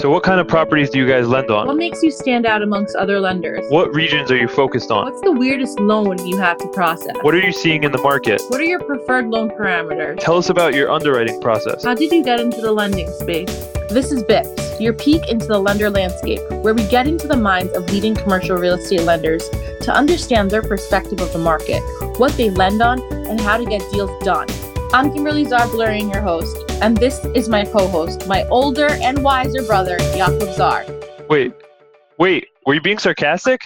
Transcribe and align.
So, 0.00 0.08
what 0.08 0.22
kind 0.22 0.40
of 0.40 0.48
properties 0.48 0.88
do 0.88 0.98
you 0.98 1.06
guys 1.06 1.28
lend 1.28 1.50
on? 1.50 1.66
What 1.66 1.76
makes 1.76 2.02
you 2.02 2.10
stand 2.10 2.46
out 2.46 2.62
amongst 2.62 2.96
other 2.96 3.20
lenders? 3.20 3.66
What 3.68 3.94
regions 3.94 4.30
are 4.30 4.36
you 4.38 4.48
focused 4.48 4.90
on? 4.90 5.04
What's 5.04 5.20
the 5.20 5.30
weirdest 5.30 5.78
loan 5.78 6.26
you 6.26 6.38
have 6.38 6.56
to 6.56 6.68
process? 6.68 7.14
What 7.20 7.34
are 7.34 7.38
you 7.38 7.52
seeing 7.52 7.84
in 7.84 7.92
the 7.92 8.00
market? 8.00 8.40
What 8.48 8.62
are 8.62 8.64
your 8.64 8.80
preferred 8.80 9.28
loan 9.28 9.50
parameters? 9.50 10.18
Tell 10.18 10.38
us 10.38 10.48
about 10.48 10.72
your 10.72 10.90
underwriting 10.90 11.38
process. 11.42 11.84
How 11.84 11.92
did 11.92 12.12
you 12.12 12.24
get 12.24 12.40
into 12.40 12.62
the 12.62 12.72
lending 12.72 13.12
space? 13.12 13.54
This 13.90 14.10
is 14.10 14.22
BIPS, 14.22 14.80
your 14.80 14.94
peek 14.94 15.28
into 15.28 15.46
the 15.46 15.58
lender 15.58 15.90
landscape, 15.90 16.40
where 16.62 16.72
we 16.72 16.88
get 16.88 17.06
into 17.06 17.28
the 17.28 17.36
minds 17.36 17.74
of 17.74 17.92
leading 17.92 18.14
commercial 18.14 18.56
real 18.56 18.76
estate 18.76 19.02
lenders 19.02 19.46
to 19.82 19.92
understand 19.94 20.50
their 20.50 20.62
perspective 20.62 21.20
of 21.20 21.30
the 21.34 21.38
market, 21.38 21.82
what 22.16 22.32
they 22.38 22.48
lend 22.48 22.80
on, 22.80 23.02
and 23.28 23.38
how 23.38 23.58
to 23.58 23.66
get 23.66 23.82
deals 23.92 24.10
done. 24.24 24.48
I'm 24.94 25.12
Kimberly 25.12 25.44
Zarblurian, 25.44 26.10
your 26.10 26.22
host, 26.22 26.69
and 26.80 26.96
this 26.96 27.22
is 27.34 27.48
my 27.48 27.64
co-host, 27.64 28.26
my 28.26 28.44
older 28.48 28.88
and 28.88 29.22
wiser 29.22 29.62
brother, 29.62 29.98
Jakob 30.16 30.54
Zar. 30.54 30.86
Wait, 31.28 31.52
wait, 32.18 32.46
were 32.64 32.74
you 32.74 32.80
being 32.80 32.98
sarcastic? 32.98 33.60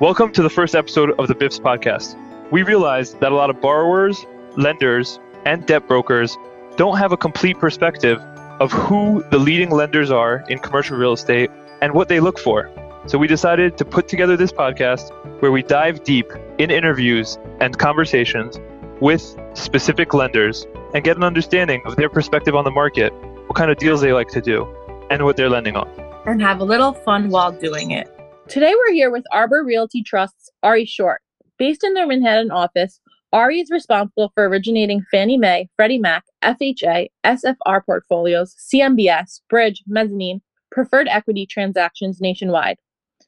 Welcome 0.00 0.32
to 0.32 0.42
the 0.42 0.50
first 0.50 0.74
episode 0.74 1.10
of 1.20 1.28
the 1.28 1.34
BIPS 1.34 1.60
podcast. 1.60 2.16
We 2.50 2.64
realize 2.64 3.14
that 3.14 3.30
a 3.30 3.34
lot 3.34 3.50
of 3.50 3.60
borrowers, 3.60 4.26
lenders, 4.56 5.20
and 5.46 5.64
debt 5.66 5.86
brokers 5.86 6.36
don't 6.76 6.96
have 6.96 7.12
a 7.12 7.16
complete 7.16 7.58
perspective 7.58 8.18
of 8.58 8.72
who 8.72 9.22
the 9.30 9.38
leading 9.38 9.70
lenders 9.70 10.10
are 10.10 10.44
in 10.48 10.58
commercial 10.58 10.96
real 10.96 11.12
estate 11.12 11.50
and 11.80 11.92
what 11.94 12.08
they 12.08 12.18
look 12.18 12.38
for. 12.38 12.68
So 13.06 13.18
we 13.18 13.26
decided 13.26 13.78
to 13.78 13.84
put 13.84 14.08
together 14.08 14.36
this 14.36 14.52
podcast 14.52 15.10
where 15.40 15.50
we 15.50 15.62
dive 15.62 16.04
deep 16.04 16.30
in 16.58 16.70
interviews 16.70 17.38
and 17.60 17.76
conversations 17.78 18.60
with 19.00 19.36
specific 19.54 20.12
lenders 20.12 20.66
and 20.94 21.02
get 21.02 21.16
an 21.16 21.24
understanding 21.24 21.82
of 21.86 21.96
their 21.96 22.10
perspective 22.10 22.54
on 22.54 22.64
the 22.64 22.70
market, 22.70 23.12
what 23.46 23.56
kind 23.56 23.70
of 23.70 23.78
deals 23.78 24.02
they 24.02 24.12
like 24.12 24.28
to 24.28 24.40
do, 24.40 24.66
and 25.10 25.24
what 25.24 25.36
they're 25.36 25.48
lending 25.48 25.76
on. 25.76 25.88
and 26.26 26.42
have 26.42 26.60
a 26.60 26.64
little 26.64 26.92
fun 26.92 27.30
while 27.30 27.50
doing 27.50 27.90
it. 27.90 28.06
Today 28.48 28.74
we're 28.74 28.92
here 28.92 29.10
with 29.10 29.24
Arbor 29.32 29.64
Realty 29.64 30.02
Trust's 30.02 30.50
Ari 30.62 30.84
Short. 30.84 31.22
Based 31.58 31.82
in 31.82 31.94
their 31.94 32.06
Manhattan 32.06 32.50
office, 32.50 33.00
Ari 33.32 33.60
is 33.60 33.70
responsible 33.70 34.30
for 34.34 34.46
originating 34.46 35.02
Fannie 35.10 35.38
Mae, 35.38 35.68
Freddie 35.76 35.98
Mac, 35.98 36.24
FHA, 36.42 37.08
SFR 37.24 37.84
portfolios, 37.86 38.54
CMBS, 38.56 39.40
bridge, 39.48 39.82
mezzanine, 39.86 40.42
preferred 40.70 41.08
equity 41.08 41.46
transactions 41.46 42.20
nationwide. 42.20 42.76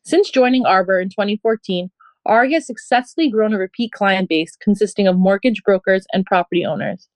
Since 0.05 0.31
joining 0.31 0.67
Arbor 0.67 0.99
in 0.99 1.11
2014, 1.11 1.89
Ari 2.27 2.55
has 2.55 2.67
successfully 2.67 3.31
grown 3.31 3.55
a 3.55 3.59
repeat 3.59 3.93
client 3.93 4.29
base 4.29 4.57
consisting 4.57 5.07
of 5.07 5.17
mortgage 5.17 5.63
brokers 5.63 6.05
and 6.13 6.27
property 6.27 6.67
owners. 6.67 7.09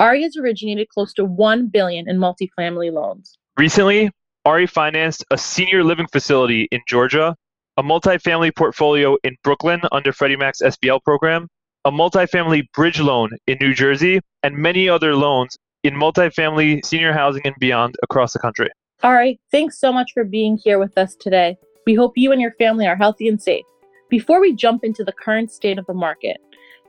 Ari 0.00 0.22
has 0.24 0.36
originated 0.36 0.88
close 0.88 1.12
to 1.14 1.24
1 1.24 1.68
billion 1.68 2.08
in 2.08 2.18
multifamily 2.18 2.92
loans. 2.92 3.38
Recently, 3.56 4.10
Ari 4.44 4.66
financed 4.66 5.24
a 5.30 5.38
senior 5.38 5.84
living 5.84 6.08
facility 6.08 6.66
in 6.72 6.80
Georgia, 6.88 7.36
a 7.76 7.82
multifamily 7.82 8.54
portfolio 8.56 9.16
in 9.22 9.36
Brooklyn 9.44 9.80
under 9.92 10.12
Freddie 10.12 10.36
Mac's 10.36 10.60
SBL 10.62 11.00
program, 11.04 11.46
a 11.84 11.92
multifamily 11.92 12.64
bridge 12.72 12.98
loan 12.98 13.30
in 13.46 13.58
New 13.60 13.72
Jersey, 13.72 14.18
and 14.42 14.56
many 14.56 14.88
other 14.88 15.14
loans 15.14 15.56
in 15.84 15.94
multifamily 15.94 16.84
senior 16.84 17.12
housing 17.12 17.42
and 17.44 17.54
beyond 17.60 17.94
across 18.02 18.32
the 18.32 18.40
country. 18.40 18.70
All 19.04 19.12
right, 19.12 19.38
thanks 19.52 19.78
so 19.78 19.92
much 19.92 20.10
for 20.12 20.24
being 20.24 20.56
here 20.56 20.80
with 20.80 20.98
us 20.98 21.14
today. 21.14 21.56
We 21.84 21.94
hope 21.94 22.12
you 22.16 22.30
and 22.30 22.40
your 22.40 22.52
family 22.52 22.86
are 22.86 22.94
healthy 22.94 23.26
and 23.26 23.42
safe. 23.42 23.64
Before 24.08 24.40
we 24.40 24.54
jump 24.54 24.84
into 24.84 25.02
the 25.02 25.12
current 25.12 25.50
state 25.50 25.78
of 25.78 25.86
the 25.86 25.94
market, 25.94 26.40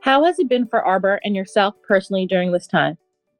how 0.02 0.24
has 0.24 0.38
it 0.38 0.48
been 0.48 0.68
for 0.68 0.84
Arbor 0.84 1.20
and 1.24 1.34
yourself 1.34 1.74
personally 1.82 2.26
during 2.26 2.52
this 2.52 2.68
time? 2.68 2.96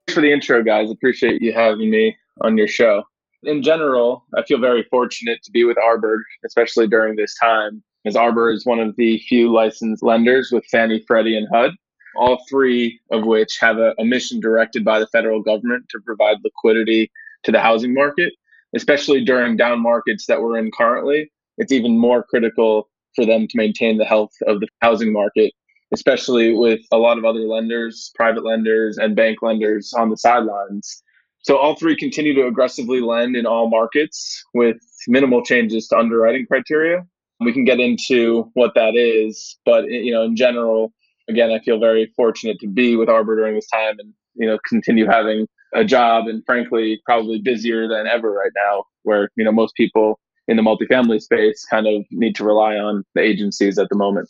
Thanks 0.07 0.15
for 0.15 0.21
the 0.21 0.33
intro, 0.33 0.65
guys. 0.65 0.91
Appreciate 0.91 1.41
you 1.41 1.53
having 1.53 1.91
me 1.91 2.17
on 2.41 2.59
your 2.59 2.67
show. 2.67 3.05
In 3.45 3.63
general, 3.63 4.25
I 4.37 4.43
feel 4.43 4.59
very 4.59 4.83
fortunate 4.91 5.43
to 5.45 5.51
be 5.53 5.65
with 5.65 5.79
Arbor, 5.79 6.25
especially 6.45 6.89
during 6.89 7.15
this 7.15 7.37
time, 7.39 7.85
as 8.05 8.17
Arbor 8.17 8.51
is 8.51 8.67
one 8.67 8.81
of 8.81 8.97
the 8.97 9.19
few 9.29 9.53
licensed 9.53 10.03
lenders 10.03 10.51
with 10.51 10.65
Fannie, 10.73 11.05
Freddie, 11.07 11.37
and 11.37 11.47
HUD, 11.53 11.71
all 12.17 12.43
three 12.51 12.99
of 13.13 13.27
which 13.27 13.59
have 13.61 13.79
a, 13.79 13.95
a 13.99 14.05
mission 14.05 14.41
directed 14.41 14.85
by 14.85 14.99
the 14.99 15.07
federal 15.09 15.41
government 15.41 15.85
to 15.91 16.01
provide 16.01 16.39
liquidity 16.43 17.13
to 17.45 17.53
the 17.53 17.61
housing 17.61 17.95
market, 17.95 18.33
especially 18.75 19.25
during 19.25 19.57
down 19.57 19.81
markets 19.81 20.27
that 20.27 20.41
we're 20.43 20.59
in 20.59 20.71
currently. 20.77 21.31
It's 21.59 21.73
even 21.73 21.99
more 21.99 22.23
critical 22.23 22.89
for 23.15 23.25
them 23.25 23.47
to 23.49 23.57
maintain 23.57 23.99
the 23.99 24.05
health 24.05 24.33
of 24.47 24.61
the 24.61 24.69
housing 24.81 25.13
market 25.13 25.53
especially 25.95 26.53
with 26.53 26.81
a 26.93 26.99
lot 26.99 27.19
of 27.19 27.25
other 27.25 27.41
lenders, 27.41 28.11
private 28.17 28.45
lenders, 28.45 28.99
and 28.99 29.15
bank 29.15 29.39
lenders 29.43 29.93
on 29.95 30.11
the 30.11 30.17
sidelines. 30.17 31.03
So 31.43 31.57
all 31.57 31.77
three 31.77 31.97
continue 31.97 32.35
to 32.35 32.47
aggressively 32.47 33.01
lend 33.01 33.37
in 33.37 33.47
all 33.47 33.69
markets 33.71 34.43
with 34.55 34.77
minimal 35.07 35.45
changes 35.45 35.87
to 35.89 35.99
underwriting 35.99 36.47
criteria. 36.47 37.07
We 37.41 37.53
can 37.53 37.65
get 37.65 37.81
into 37.81 38.51
what 38.55 38.75
that 38.75 38.97
is, 38.97 39.57
but 39.65 39.85
you 39.89 40.13
know, 40.13 40.23
in 40.23 40.37
general, 40.37 40.93
again, 41.29 41.51
I 41.51 41.61
feel 41.61 41.79
very 41.79 42.13
fortunate 42.17 42.59
to 42.61 42.67
be 42.67 42.97
with 42.97 43.09
Arbor 43.09 43.37
during 43.37 43.55
this 43.55 43.69
time 43.69 43.97
and 43.99 44.13
you 44.35 44.47
know 44.47 44.59
continue 44.69 45.07
having 45.07 45.47
a 45.75 45.85
job 45.85 46.27
and 46.27 46.43
frankly 46.47 47.01
probably 47.05 47.41
busier 47.41 47.87
than 47.89 48.07
ever 48.07 48.33
right 48.33 48.51
now 48.57 48.85
where 49.03 49.29
you 49.37 49.45
know 49.45 49.53
most 49.53 49.75
people 49.77 50.19
in 50.49 50.57
the 50.57 50.63
multifamily 50.63 51.21
space 51.21 51.65
kind 51.65 51.87
of 51.87 52.05
need 52.11 52.35
to 52.37 52.45
rely 52.45 52.77
on 52.77 53.05
the 53.15 53.23
agencies 53.23 53.79
at 53.79 53.89
the 53.89 53.97
moment. 53.97 54.29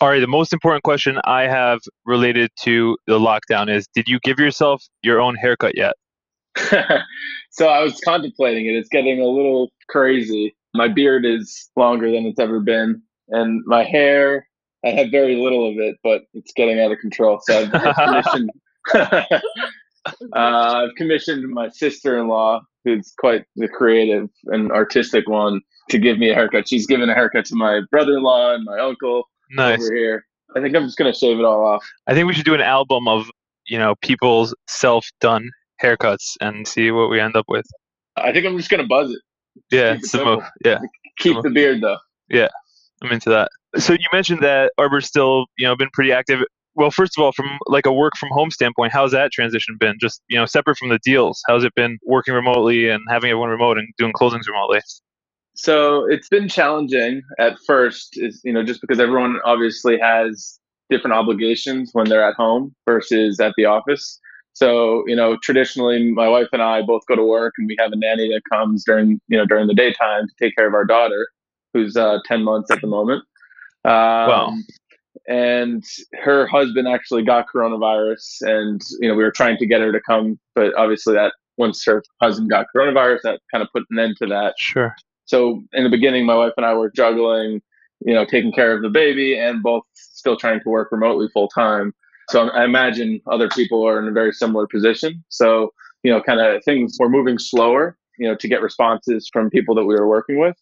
Ari, 0.00 0.20
the 0.20 0.26
most 0.26 0.52
important 0.52 0.82
question 0.82 1.20
I 1.24 1.42
have 1.42 1.80
related 2.06 2.50
to 2.62 2.96
the 3.06 3.18
lockdown 3.18 3.74
is 3.74 3.86
Did 3.94 4.08
you 4.08 4.18
give 4.20 4.38
yourself 4.38 4.82
your 5.02 5.20
own 5.20 5.34
haircut 5.34 5.76
yet? 5.76 5.94
so 7.50 7.68
I 7.68 7.82
was 7.82 8.00
contemplating 8.04 8.66
it. 8.66 8.70
It's 8.70 8.88
getting 8.88 9.20
a 9.20 9.26
little 9.26 9.70
crazy. 9.88 10.54
My 10.74 10.88
beard 10.88 11.26
is 11.26 11.68
longer 11.76 12.10
than 12.10 12.24
it's 12.24 12.40
ever 12.40 12.60
been, 12.60 13.02
and 13.28 13.62
my 13.66 13.84
hair, 13.84 14.46
I 14.84 14.90
have 14.90 15.10
very 15.10 15.36
little 15.36 15.68
of 15.68 15.76
it, 15.78 15.96
but 16.02 16.22
it's 16.32 16.52
getting 16.54 16.80
out 16.80 16.92
of 16.92 16.98
control. 16.98 17.40
So 17.42 17.60
I've, 17.60 17.74
I've 17.74 17.94
commissioned, 17.96 18.50
uh, 20.06 20.12
I've 20.34 20.94
commissioned 20.96 21.48
my 21.48 21.68
sister-in-law, 21.70 22.60
who's 22.84 23.12
quite 23.18 23.44
the 23.56 23.68
creative 23.68 24.28
and 24.46 24.70
artistic 24.72 25.28
one, 25.28 25.60
to 25.90 25.98
give 25.98 26.18
me 26.18 26.30
a 26.30 26.34
haircut. 26.34 26.68
She's 26.68 26.86
given 26.86 27.08
a 27.10 27.14
haircut 27.14 27.44
to 27.46 27.56
my 27.56 27.80
brother-in-law 27.90 28.54
and 28.54 28.64
my 28.64 28.78
uncle 28.78 29.24
Nice. 29.50 29.80
over 29.84 29.94
here. 29.94 30.24
I 30.56 30.60
think 30.60 30.74
I'm 30.76 30.84
just 30.84 30.96
gonna 30.98 31.14
shave 31.14 31.38
it 31.38 31.44
all 31.44 31.64
off. 31.64 31.84
I 32.06 32.14
think 32.14 32.26
we 32.26 32.34
should 32.34 32.44
do 32.44 32.54
an 32.54 32.60
album 32.60 33.06
of, 33.08 33.30
you 33.66 33.78
know, 33.78 33.94
people's 34.02 34.54
self-done 34.68 35.48
haircuts 35.82 36.36
and 36.40 36.66
see 36.66 36.90
what 36.90 37.10
we 37.10 37.20
end 37.20 37.36
up 37.36 37.44
with. 37.48 37.66
I 38.16 38.32
think 38.32 38.46
I'm 38.46 38.56
just 38.56 38.70
gonna 38.70 38.86
buzz 38.86 39.10
it. 39.12 39.20
Yeah, 39.70 39.94
Keep 39.94 40.04
it 40.04 40.06
simple. 40.08 40.42
yeah, 40.64 40.78
Keep 41.18 41.42
the 41.42 41.50
beard 41.50 41.80
though. 41.82 41.98
Yeah, 42.28 42.48
I'm 43.02 43.10
into 43.12 43.30
that. 43.30 43.48
So 43.76 43.92
you 43.92 44.04
mentioned 44.12 44.42
that 44.42 44.72
Arbor's 44.78 45.06
still, 45.06 45.46
you 45.58 45.66
know, 45.66 45.76
been 45.76 45.90
pretty 45.92 46.12
active. 46.12 46.40
Well, 46.80 46.90
first 46.90 47.12
of 47.18 47.22
all, 47.22 47.30
from 47.32 47.58
like 47.66 47.84
a 47.84 47.92
work 47.92 48.14
from 48.16 48.30
home 48.30 48.50
standpoint, 48.50 48.90
how's 48.90 49.12
that 49.12 49.32
transition 49.32 49.76
been? 49.78 49.96
Just 50.00 50.22
you 50.30 50.38
know, 50.38 50.46
separate 50.46 50.78
from 50.78 50.88
the 50.88 50.98
deals, 51.04 51.42
how's 51.46 51.62
it 51.62 51.74
been 51.74 51.98
working 52.06 52.32
remotely 52.32 52.88
and 52.88 53.02
having 53.06 53.28
everyone 53.28 53.50
remote 53.50 53.76
and 53.76 53.86
doing 53.98 54.14
closings 54.14 54.48
remotely? 54.48 54.80
So 55.54 56.06
it's 56.06 56.30
been 56.30 56.48
challenging 56.48 57.20
at 57.38 57.58
first, 57.66 58.16
is 58.16 58.40
you 58.44 58.52
know, 58.54 58.62
just 58.62 58.80
because 58.80 58.98
everyone 58.98 59.40
obviously 59.44 59.98
has 59.98 60.58
different 60.88 61.12
obligations 61.12 61.90
when 61.92 62.08
they're 62.08 62.24
at 62.24 62.36
home 62.36 62.74
versus 62.86 63.38
at 63.40 63.52
the 63.58 63.66
office. 63.66 64.18
So, 64.54 65.04
you 65.06 65.14
know, 65.14 65.36
traditionally 65.42 66.10
my 66.12 66.28
wife 66.28 66.48
and 66.50 66.62
I 66.62 66.80
both 66.80 67.02
go 67.06 67.14
to 67.14 67.22
work 67.22 67.52
and 67.58 67.68
we 67.68 67.76
have 67.78 67.92
a 67.92 67.96
nanny 67.96 68.30
that 68.30 68.40
comes 68.50 68.84
during, 68.86 69.20
you 69.28 69.36
know, 69.36 69.44
during 69.44 69.66
the 69.66 69.74
daytime 69.74 70.26
to 70.26 70.34
take 70.42 70.56
care 70.56 70.66
of 70.66 70.72
our 70.72 70.86
daughter, 70.86 71.28
who's 71.74 71.94
uh, 71.94 72.20
10 72.24 72.42
months 72.42 72.70
at 72.70 72.80
the 72.80 72.86
moment. 72.86 73.22
Um, 73.84 73.92
Wow. 73.92 74.54
And 75.28 75.84
her 76.22 76.46
husband 76.46 76.88
actually 76.88 77.24
got 77.24 77.46
coronavirus 77.52 78.42
and, 78.42 78.80
you 79.00 79.08
know, 79.08 79.14
we 79.14 79.22
were 79.22 79.30
trying 79.30 79.56
to 79.58 79.66
get 79.66 79.80
her 79.80 79.92
to 79.92 80.00
come, 80.00 80.38
but 80.54 80.74
obviously 80.76 81.14
that 81.14 81.32
once 81.56 81.84
her 81.84 82.02
husband 82.22 82.50
got 82.50 82.66
coronavirus, 82.74 83.20
that 83.22 83.40
kind 83.52 83.62
of 83.62 83.68
put 83.72 83.84
an 83.90 83.98
end 83.98 84.16
to 84.18 84.26
that. 84.26 84.54
Sure. 84.58 84.94
so 85.26 85.62
in 85.72 85.84
the 85.84 85.90
beginning 85.90 86.26
my 86.26 86.34
wife 86.34 86.52
and 86.56 86.66
i 86.66 86.74
were 86.74 86.90
juggling 86.90 87.60
you 88.00 88.14
know 88.14 88.24
taking 88.24 88.52
care 88.52 88.74
of 88.74 88.82
the 88.82 88.88
baby 88.88 89.38
and 89.38 89.62
both 89.62 89.84
still 89.94 90.36
trying 90.36 90.60
to 90.60 90.68
work 90.68 90.90
remotely 90.90 91.28
full 91.32 91.48
time 91.48 91.92
so 92.30 92.48
i 92.50 92.64
imagine 92.64 93.20
other 93.30 93.48
people 93.48 93.86
are 93.86 93.98
in 94.00 94.08
a 94.08 94.12
very 94.12 94.32
similar 94.32 94.66
position. 94.66 95.22
So 95.28 95.72
you 96.02 96.10
know 96.10 96.22
kind 96.22 96.40
of 96.40 96.64
things 96.64 96.96
were 96.98 97.08
moving 97.08 97.38
slower 97.38 97.96
you 98.18 98.28
know 98.28 98.36
to 98.36 98.48
get 98.48 98.62
responses 98.62 99.28
from 99.32 99.50
people 99.50 99.74
that 99.74 99.84
we 99.84 99.94
were 99.94 100.08
working 100.08 100.38
with. 100.38 100.56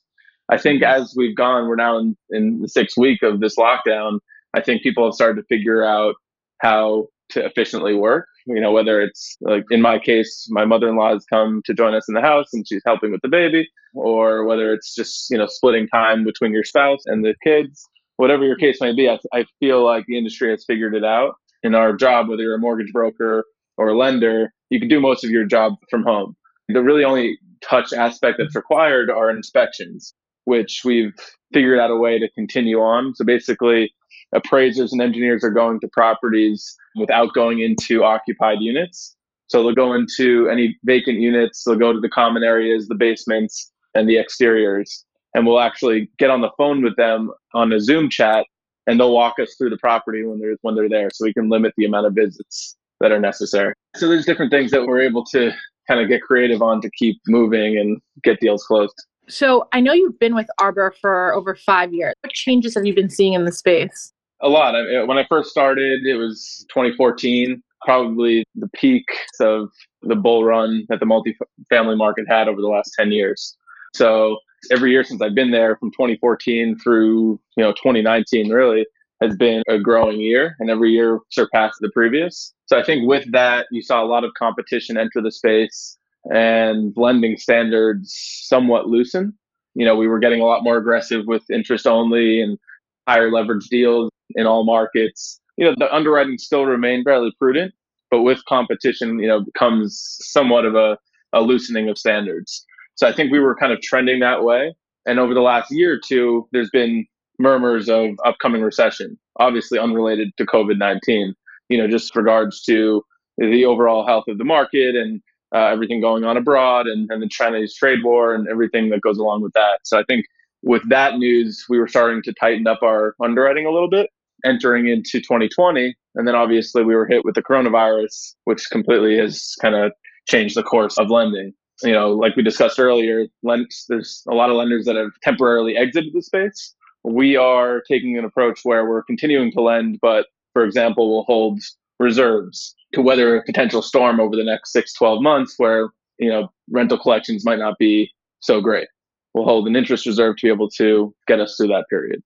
I 0.50 0.58
think 0.58 0.82
mm-hmm. 0.82 1.02
as 1.02 1.14
we've 1.16 1.36
gone 1.36 1.68
we're 1.68 1.76
now 1.76 1.98
in, 1.98 2.16
in 2.30 2.60
the 2.62 2.68
sixth 2.68 2.96
week 2.96 3.22
of 3.22 3.40
this 3.40 3.56
lockdown 3.56 4.20
i 4.58 4.62
think 4.62 4.82
people 4.82 5.04
have 5.04 5.14
started 5.14 5.40
to 5.40 5.46
figure 5.46 5.84
out 5.84 6.14
how 6.60 7.06
to 7.30 7.44
efficiently 7.44 7.94
work 7.94 8.26
you 8.46 8.60
know 8.60 8.72
whether 8.72 9.00
it's 9.00 9.36
like 9.40 9.64
in 9.70 9.80
my 9.80 9.98
case 9.98 10.46
my 10.50 10.64
mother-in-law 10.64 11.12
has 11.12 11.24
come 11.30 11.62
to 11.64 11.74
join 11.74 11.94
us 11.94 12.08
in 12.08 12.14
the 12.14 12.20
house 12.20 12.48
and 12.52 12.66
she's 12.66 12.82
helping 12.84 13.12
with 13.12 13.20
the 13.22 13.28
baby 13.28 13.68
or 13.94 14.44
whether 14.44 14.72
it's 14.72 14.94
just 14.94 15.30
you 15.30 15.38
know 15.38 15.46
splitting 15.46 15.86
time 15.88 16.24
between 16.24 16.52
your 16.52 16.64
spouse 16.64 17.00
and 17.06 17.24
the 17.24 17.34
kids 17.44 17.88
whatever 18.16 18.44
your 18.44 18.56
case 18.56 18.78
may 18.80 18.94
be 18.94 19.08
i, 19.08 19.18
I 19.32 19.44
feel 19.60 19.84
like 19.84 20.04
the 20.06 20.18
industry 20.18 20.50
has 20.50 20.64
figured 20.66 20.94
it 20.94 21.04
out 21.04 21.34
in 21.62 21.74
our 21.74 21.92
job, 21.94 22.28
whether 22.28 22.42
you're 22.42 22.54
a 22.54 22.58
mortgage 22.58 22.92
broker 22.92 23.44
or 23.76 23.88
a 23.88 23.96
lender, 23.96 24.52
you 24.70 24.78
can 24.78 24.88
do 24.88 25.00
most 25.00 25.24
of 25.24 25.30
your 25.30 25.44
job 25.44 25.74
from 25.90 26.02
home. 26.02 26.36
The 26.68 26.82
really 26.82 27.04
only 27.04 27.38
touch 27.62 27.92
aspect 27.92 28.38
that's 28.38 28.54
required 28.54 29.10
are 29.10 29.30
inspections, 29.30 30.14
which 30.44 30.82
we've 30.84 31.14
figured 31.52 31.78
out 31.78 31.90
a 31.90 31.96
way 31.96 32.18
to 32.18 32.28
continue 32.32 32.78
on. 32.78 33.14
So 33.14 33.24
basically, 33.24 33.92
appraisers 34.34 34.92
and 34.92 35.00
engineers 35.02 35.44
are 35.44 35.50
going 35.50 35.80
to 35.80 35.88
properties 35.88 36.76
without 36.96 37.32
going 37.34 37.60
into 37.60 38.04
occupied 38.04 38.58
units. 38.60 39.16
So 39.48 39.62
they'll 39.62 39.74
go 39.74 39.94
into 39.94 40.48
any 40.50 40.76
vacant 40.84 41.20
units, 41.20 41.64
they'll 41.64 41.76
go 41.76 41.92
to 41.92 42.00
the 42.00 42.08
common 42.08 42.42
areas, 42.42 42.86
the 42.88 42.94
basements, 42.94 43.72
and 43.94 44.08
the 44.08 44.18
exteriors. 44.18 45.04
And 45.34 45.46
we'll 45.46 45.60
actually 45.60 46.10
get 46.18 46.30
on 46.30 46.40
the 46.40 46.50
phone 46.58 46.82
with 46.82 46.96
them 46.96 47.30
on 47.54 47.72
a 47.72 47.80
Zoom 47.80 48.10
chat 48.10 48.46
and 48.86 48.98
they'll 48.98 49.12
walk 49.12 49.38
us 49.38 49.54
through 49.56 49.70
the 49.70 49.76
property 49.76 50.24
when 50.24 50.40
they're 50.40 50.56
when 50.62 50.74
they're 50.74 50.88
there 50.88 51.10
so 51.12 51.24
we 51.24 51.34
can 51.34 51.48
limit 51.48 51.74
the 51.76 51.84
amount 51.84 52.06
of 52.06 52.14
visits 52.14 52.76
that 53.00 53.12
are 53.12 53.20
necessary. 53.20 53.74
So 53.96 54.08
there's 54.08 54.26
different 54.26 54.50
things 54.50 54.70
that 54.72 54.86
we're 54.86 55.00
able 55.00 55.24
to 55.26 55.52
kind 55.88 56.00
of 56.00 56.08
get 56.08 56.22
creative 56.22 56.62
on 56.62 56.80
to 56.80 56.90
keep 56.90 57.20
moving 57.28 57.78
and 57.78 58.00
get 58.24 58.40
deals 58.40 58.64
closed. 58.64 58.94
So 59.28 59.68
I 59.72 59.80
know 59.80 59.92
you've 59.92 60.18
been 60.18 60.34
with 60.34 60.48
Arbor 60.58 60.94
for 61.00 61.34
over 61.34 61.54
five 61.54 61.92
years. 61.92 62.14
What 62.22 62.32
changes 62.32 62.74
have 62.74 62.86
you 62.86 62.94
been 62.94 63.10
seeing 63.10 63.34
in 63.34 63.44
the 63.44 63.52
space? 63.52 64.12
A 64.40 64.48
lot. 64.48 64.74
When 65.06 65.18
I 65.18 65.26
first 65.28 65.50
started, 65.50 66.06
it 66.06 66.14
was 66.14 66.64
2014, 66.70 67.62
probably 67.82 68.44
the 68.54 68.68
peak 68.68 69.04
of 69.40 69.68
the 70.02 70.16
bull 70.16 70.44
run 70.44 70.86
that 70.88 71.00
the 71.00 71.06
multifamily 71.06 71.96
market 71.96 72.26
had 72.28 72.48
over 72.48 72.60
the 72.60 72.68
last 72.68 72.94
10 72.98 73.12
years. 73.12 73.56
So 73.94 74.38
every 74.70 74.92
year 74.92 75.04
since 75.04 75.20
I've 75.20 75.34
been 75.34 75.50
there 75.50 75.76
from 75.76 75.90
2014 75.90 76.78
through, 76.78 77.40
you 77.56 77.64
know, 77.64 77.72
2019 77.72 78.50
really 78.50 78.86
has 79.20 79.36
been 79.36 79.62
a 79.68 79.78
growing 79.78 80.20
year 80.20 80.54
and 80.60 80.70
every 80.70 80.90
year 80.90 81.18
surpassed 81.30 81.78
the 81.80 81.90
previous. 81.92 82.54
So 82.66 82.78
I 82.78 82.84
think 82.84 83.08
with 83.08 83.30
that, 83.32 83.66
you 83.72 83.82
saw 83.82 84.02
a 84.02 84.06
lot 84.06 84.24
of 84.24 84.30
competition 84.38 84.96
enter 84.96 85.20
the 85.20 85.32
space 85.32 85.98
and 86.32 86.92
lending 86.96 87.36
standards 87.36 88.14
somewhat 88.44 88.86
loosen. 88.86 89.32
You 89.74 89.84
know, 89.84 89.96
we 89.96 90.08
were 90.08 90.18
getting 90.18 90.40
a 90.40 90.44
lot 90.44 90.64
more 90.64 90.76
aggressive 90.76 91.24
with 91.26 91.48
interest 91.50 91.86
only 91.86 92.40
and 92.42 92.58
higher 93.06 93.30
leverage 93.30 93.68
deals 93.68 94.10
in 94.34 94.46
all 94.46 94.64
markets. 94.64 95.40
You 95.56 95.66
know, 95.66 95.74
the 95.76 95.92
underwriting 95.94 96.38
still 96.38 96.66
remained 96.66 97.04
fairly 97.04 97.32
prudent, 97.38 97.74
but 98.10 98.22
with 98.22 98.44
competition, 98.46 99.18
you 99.18 99.28
know, 99.28 99.44
comes 99.58 100.18
somewhat 100.20 100.64
of 100.64 100.74
a, 100.74 100.98
a 101.32 101.40
loosening 101.40 101.88
of 101.88 101.98
standards. 101.98 102.64
So 102.96 103.06
I 103.06 103.12
think 103.12 103.32
we 103.32 103.40
were 103.40 103.54
kind 103.54 103.72
of 103.72 103.80
trending 103.80 104.20
that 104.20 104.42
way. 104.44 104.74
And 105.06 105.18
over 105.18 105.32
the 105.32 105.40
last 105.40 105.70
year 105.70 105.94
or 105.94 106.00
two, 106.04 106.48
there's 106.52 106.70
been 106.70 107.06
murmurs 107.38 107.88
of 107.88 108.10
upcoming 108.24 108.62
recession, 108.62 109.18
obviously 109.38 109.78
unrelated 109.78 110.30
to 110.36 110.44
COVID 110.44 110.78
19, 110.78 111.34
you 111.68 111.78
know, 111.78 111.88
just 111.88 112.14
regards 112.16 112.62
to 112.64 113.02
the 113.38 113.64
overall 113.64 114.06
health 114.06 114.24
of 114.28 114.38
the 114.38 114.44
market 114.44 114.96
and 114.96 115.22
uh, 115.54 115.66
everything 115.66 116.00
going 116.00 116.24
on 116.24 116.36
abroad 116.36 116.86
and, 116.86 117.10
and 117.10 117.22
the 117.22 117.28
Chinese 117.28 117.74
trade 117.74 118.00
war 118.04 118.34
and 118.34 118.48
everything 118.48 118.90
that 118.90 119.00
goes 119.00 119.18
along 119.18 119.42
with 119.42 119.52
that. 119.54 119.80
So 119.84 119.98
I 119.98 120.04
think 120.04 120.26
with 120.62 120.86
that 120.88 121.18
news, 121.18 121.64
we 121.68 121.78
were 121.78 121.88
starting 121.88 122.22
to 122.22 122.32
tighten 122.32 122.66
up 122.66 122.82
our 122.82 123.14
underwriting 123.22 123.66
a 123.66 123.70
little 123.70 123.90
bit 123.90 124.10
entering 124.44 124.88
into 124.88 125.20
2020. 125.20 125.94
And 126.14 126.28
then 126.28 126.34
obviously 126.34 126.84
we 126.84 126.94
were 126.94 127.06
hit 127.06 127.24
with 127.24 127.34
the 127.34 127.42
coronavirus, 127.42 128.34
which 128.44 128.68
completely 128.70 129.16
has 129.18 129.54
kind 129.60 129.74
of 129.74 129.92
changed 130.28 130.56
the 130.56 130.62
course 130.62 130.98
of 130.98 131.10
lending 131.10 131.54
you 131.82 131.92
know, 131.92 132.12
like 132.12 132.36
we 132.36 132.42
discussed 132.42 132.78
earlier, 132.78 133.26
there's 133.42 134.22
a 134.28 134.34
lot 134.34 134.50
of 134.50 134.56
lenders 134.56 134.84
that 134.86 134.96
have 134.96 135.10
temporarily 135.22 135.76
exited 135.76 136.12
the 136.12 136.22
space. 136.22 136.74
We 137.04 137.36
are 137.36 137.82
taking 137.88 138.18
an 138.18 138.24
approach 138.24 138.60
where 138.64 138.88
we're 138.88 139.04
continuing 139.04 139.52
to 139.52 139.60
lend, 139.60 139.98
but 140.02 140.26
for 140.52 140.64
example, 140.64 141.10
we'll 141.10 141.24
hold 141.24 141.60
reserves 141.98 142.74
to 142.94 143.02
weather 143.02 143.36
a 143.36 143.44
potential 143.44 143.82
storm 143.82 144.20
over 144.20 144.36
the 144.36 144.44
next 144.44 144.72
six, 144.72 144.92
12 144.94 145.22
months 145.22 145.54
where, 145.58 145.90
you 146.18 146.28
know, 146.28 146.48
rental 146.70 146.98
collections 146.98 147.44
might 147.44 147.58
not 147.58 147.76
be 147.78 148.10
so 148.40 148.60
great. 148.60 148.88
We'll 149.34 149.44
hold 149.44 149.66
an 149.68 149.76
interest 149.76 150.06
reserve 150.06 150.36
to 150.36 150.46
be 150.46 150.52
able 150.52 150.70
to 150.70 151.14
get 151.26 151.40
us 151.40 151.56
through 151.56 151.68
that 151.68 151.84
period. 151.90 152.22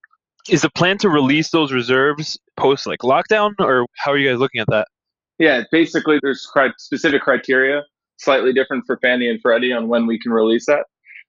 Is 0.49 0.63
the 0.63 0.71
plan 0.71 0.99
to 0.99 1.09
release 1.09 1.51
those 1.51 1.73
reserves 1.73 2.39
post 2.57 2.87
like 2.87 3.01
lockdown 3.01 3.53
or 3.61 3.87
how 3.97 4.13
are 4.13 4.19
you 4.19 4.31
guys 4.31 4.39
looking 4.39 4.61
at 4.61 4.69
that? 4.69 4.89
Yeah, 5.39 5.63
basically 5.71 6.19
there's 6.23 6.49
specific 6.79 7.23
criteria 7.23 7.83
slightly 8.23 8.53
different 8.53 8.85
for 8.87 8.99
Fannie 8.99 9.29
and 9.29 9.41
Freddie 9.41 9.73
on 9.73 9.89
when 9.89 10.07
we 10.07 10.19
can 10.19 10.33
release 10.33 10.67
that. 10.67 10.85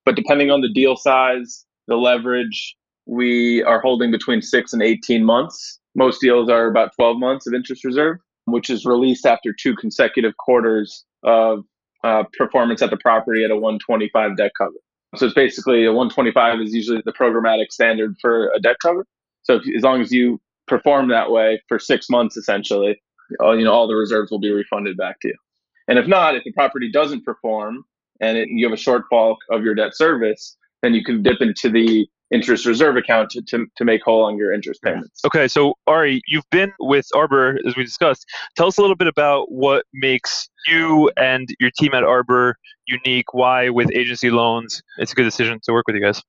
But 0.06 0.16
depending 0.16 0.52
on 0.52 0.62
the 0.62 0.72
deal 0.72 0.96
size, 0.96 1.66
the 1.88 1.96
leverage, 1.96 2.76
we 3.06 3.64
are 3.64 3.82
holding 3.82 4.12
between 4.12 4.42
six 4.42 4.74
and 4.74 4.82
18 4.82 5.24
months. 5.24 5.80
Most 5.96 6.22
deals 6.22 6.50
are 6.50 6.68
about 6.68 6.96
12 6.96 7.18
months 7.18 7.48
of 7.48 7.54
interest 7.54 7.84
reserve, 7.84 8.18
which 8.46 8.70
is 8.70 8.86
released 8.86 9.26
after 9.26 9.54
two 9.54 9.76
consecutive 9.76 10.36
quarters 10.38 11.06
of 11.24 11.64
uh, 12.04 12.24
performance 12.38 12.82
at 12.82 12.90
the 12.90 12.98
property 12.98 13.44
at 13.44 13.52
a 13.52 13.56
125 13.56 14.38
debt 14.38 14.52
cover. 14.58 14.76
So 15.16 15.26
it's 15.26 15.36
basically 15.36 15.86
a 15.86 15.94
125 15.94 16.62
is 16.62 16.74
usually 16.74 17.02
the 17.06 17.14
programmatic 17.14 17.72
standard 17.72 18.16
for 18.20 18.52
a 18.54 18.60
debt 18.60 18.78
cover. 18.82 19.06
So 19.44 19.56
if, 19.56 19.64
as 19.76 19.84
long 19.84 20.02
as 20.02 20.12
you 20.12 20.42
perform 20.68 21.10
that 21.10 21.30
way 21.30 21.62
for 21.68 21.80
six 21.80 22.10
months, 22.10 22.36
essentially, 22.36 23.02
all, 23.40 23.58
you 23.58 23.64
know 23.64 23.74
all 23.74 23.88
the 23.88 23.96
reserves 23.96 24.32
will 24.32 24.40
be 24.40 24.52
refunded 24.52 24.98
back 24.98 25.20
to 25.22 25.30
you. 25.30 25.36
And 25.88 26.00
if 26.00 26.08
not, 26.08 26.36
if 26.36 26.44
the 26.44 26.52
property 26.54 26.90
doesn't 26.92 27.24
perform 27.24 27.84
and 28.22 28.38
it, 28.38 28.50
you 28.50 28.66
have 28.66 28.78
a 28.78 28.82
shortfall 28.82 29.36
of 29.52 29.64
your 29.64 29.76
debt 29.76 29.96
service, 29.96 30.58
then 30.82 30.94
you 30.94 31.04
can 31.04 31.22
dip 31.22 31.42
into 31.42 31.70
the 31.70 32.08
interest 32.34 32.66
reserve 32.66 32.98
account 32.98 33.30
to, 33.30 33.42
to, 33.44 33.68
to 33.78 33.86
make 33.86 34.02
whole 34.04 34.26
on 34.26 34.38
your 34.38 34.52
interest 34.52 34.82
payments. 34.82 35.22
Okay, 35.24 35.48
so 35.48 35.76
Ari, 35.88 36.22
you've 36.28 36.50
been 36.50 36.74
with 36.80 37.08
Arbor 37.14 37.60
as 37.68 37.78
we 37.78 37.84
discussed. 37.84 38.26
Tell 38.58 38.68
us 38.68 38.78
a 38.78 38.82
little 38.82 38.96
bit 38.96 39.08
about 39.08 39.52
what 39.52 39.86
makes 39.94 40.50
you 40.68 41.12
and 41.16 41.48
your 41.60 41.70
team 41.78 41.94
at 41.94 42.04
Arbor 42.04 42.58
unique. 42.88 43.34
Why, 43.34 43.70
with 43.70 43.92
agency 43.94 44.32
loans, 44.32 44.82
it's 44.98 45.12
a 45.12 45.16
good 45.16 45.24
decision 45.24 45.60
to 45.64 45.74
work 45.74 45.86
with 45.88 45.96
you 45.96 46.02
guys. 46.02 46.22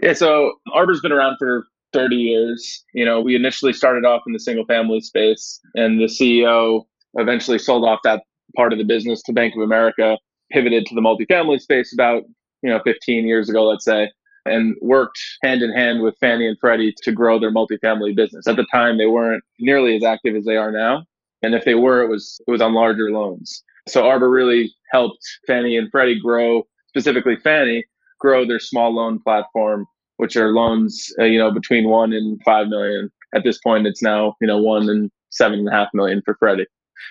Yeah, 0.00 0.12
so 0.12 0.54
Arbor's 0.72 1.00
been 1.00 1.12
around 1.12 1.36
for 1.38 1.66
30 1.92 2.16
years. 2.16 2.84
You 2.94 3.04
know, 3.04 3.20
we 3.20 3.34
initially 3.34 3.72
started 3.72 4.04
off 4.04 4.22
in 4.26 4.32
the 4.32 4.40
single 4.40 4.64
family 4.66 5.00
space, 5.00 5.60
and 5.74 5.98
the 6.00 6.04
CEO 6.04 6.84
eventually 7.14 7.58
sold 7.58 7.84
off 7.84 7.98
that 8.04 8.22
part 8.56 8.72
of 8.72 8.78
the 8.78 8.84
business 8.84 9.22
to 9.22 9.32
Bank 9.32 9.54
of 9.56 9.62
America, 9.62 10.16
pivoted 10.52 10.86
to 10.86 10.94
the 10.94 11.00
multifamily 11.00 11.60
space 11.60 11.92
about, 11.92 12.22
you 12.62 12.70
know, 12.70 12.80
15 12.84 13.26
years 13.26 13.48
ago, 13.48 13.64
let's 13.64 13.84
say, 13.84 14.10
and 14.48 14.76
worked 14.80 15.18
hand 15.42 15.62
in 15.62 15.72
hand 15.72 16.02
with 16.02 16.16
Fannie 16.18 16.46
and 16.46 16.58
Freddie 16.58 16.94
to 17.02 17.12
grow 17.12 17.38
their 17.38 17.52
multifamily 17.52 18.14
business. 18.14 18.46
At 18.46 18.56
the 18.56 18.66
time, 18.72 18.98
they 18.98 19.06
weren't 19.06 19.44
nearly 19.58 19.96
as 19.96 20.04
active 20.04 20.36
as 20.36 20.44
they 20.44 20.56
are 20.56 20.72
now. 20.72 21.04
And 21.42 21.54
if 21.54 21.64
they 21.64 21.74
were, 21.74 22.02
it 22.02 22.08
was 22.08 22.40
it 22.46 22.50
was 22.50 22.60
on 22.60 22.74
larger 22.74 23.10
loans. 23.10 23.62
So 23.86 24.06
Arbor 24.06 24.30
really 24.30 24.74
helped 24.90 25.22
Fannie 25.46 25.76
and 25.76 25.90
Freddie 25.90 26.20
grow, 26.20 26.66
specifically 26.88 27.36
Fannie, 27.36 27.84
grow 28.18 28.44
their 28.46 28.60
small 28.60 28.94
loan 28.94 29.20
platform, 29.20 29.86
which 30.16 30.36
are 30.36 30.52
loans, 30.52 31.12
uh, 31.18 31.24
you 31.24 31.38
know, 31.38 31.50
between 31.50 31.88
one 31.88 32.12
and 32.12 32.40
five 32.44 32.68
million. 32.68 33.10
At 33.34 33.44
this 33.44 33.58
point, 33.58 33.86
it's 33.86 34.02
now, 34.02 34.34
you 34.40 34.46
know, 34.46 34.58
one 34.58 34.88
and 34.88 35.10
seven 35.30 35.60
and 35.60 35.68
a 35.68 35.72
half 35.72 35.88
million 35.94 36.22
for 36.24 36.34
Freddie. 36.34 36.66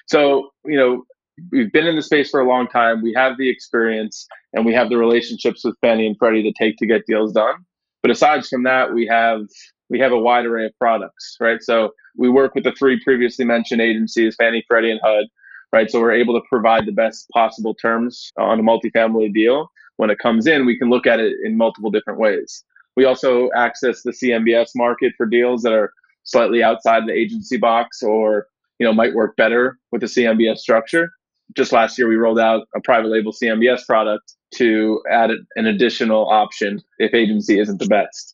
So, 0.07 0.49
you 0.65 0.77
know, 0.77 1.03
we've 1.51 1.71
been 1.71 1.87
in 1.87 1.95
the 1.95 2.01
space 2.01 2.29
for 2.29 2.39
a 2.39 2.47
long 2.47 2.67
time. 2.67 3.01
We 3.01 3.13
have 3.15 3.37
the 3.37 3.49
experience 3.49 4.27
and 4.53 4.65
we 4.65 4.73
have 4.73 4.89
the 4.89 4.97
relationships 4.97 5.63
with 5.63 5.75
Fannie 5.81 6.07
and 6.07 6.17
Freddie 6.17 6.43
to 6.43 6.53
take 6.57 6.77
to 6.77 6.87
get 6.87 7.05
deals 7.05 7.33
done. 7.33 7.55
But 8.01 8.11
aside 8.11 8.45
from 8.45 8.63
that, 8.63 8.93
we 8.93 9.05
have 9.07 9.41
we 9.89 9.99
have 9.99 10.11
a 10.11 10.17
wide 10.17 10.45
array 10.45 10.65
of 10.65 10.77
products, 10.77 11.37
right? 11.39 11.61
So 11.61 11.93
we 12.17 12.29
work 12.29 12.55
with 12.55 12.65
the 12.65 12.73
three 12.73 13.01
previously 13.03 13.45
mentioned 13.45 13.81
agencies, 13.81 14.35
Fannie, 14.35 14.63
Freddie, 14.67 14.91
and 14.91 14.99
HUD, 15.01 15.25
right? 15.71 15.89
So 15.89 16.01
we're 16.01 16.11
able 16.11 16.39
to 16.39 16.45
provide 16.49 16.85
the 16.85 16.91
best 16.91 17.29
possible 17.29 17.73
terms 17.73 18.31
on 18.37 18.59
a 18.59 18.63
multifamily 18.63 19.33
deal. 19.33 19.71
When 19.95 20.09
it 20.09 20.19
comes 20.19 20.45
in, 20.45 20.65
we 20.65 20.77
can 20.77 20.89
look 20.89 21.07
at 21.07 21.19
it 21.19 21.33
in 21.43 21.57
multiple 21.57 21.89
different 21.89 22.19
ways. 22.19 22.63
We 22.95 23.05
also 23.05 23.49
access 23.55 24.03
the 24.03 24.11
CMBS 24.11 24.69
market 24.75 25.13
for 25.15 25.25
deals 25.25 25.61
that 25.61 25.73
are 25.73 25.91
slightly 26.23 26.63
outside 26.63 27.03
the 27.07 27.13
agency 27.13 27.57
box 27.57 28.03
or 28.03 28.47
you 28.79 28.85
know 28.85 28.93
might 28.93 29.13
work 29.13 29.35
better 29.37 29.79
with 29.91 30.01
the 30.01 30.07
CMBS 30.07 30.57
structure 30.57 31.11
just 31.55 31.71
last 31.71 31.97
year 31.97 32.07
we 32.07 32.15
rolled 32.15 32.39
out 32.39 32.67
a 32.75 32.81
private 32.81 33.09
label 33.09 33.31
CMBS 33.31 33.85
product 33.85 34.33
to 34.55 35.01
add 35.11 35.31
an 35.55 35.65
additional 35.65 36.29
option 36.29 36.81
if 36.99 37.13
agency 37.13 37.59
isn't 37.59 37.79
the 37.79 37.87
best. 37.87 38.33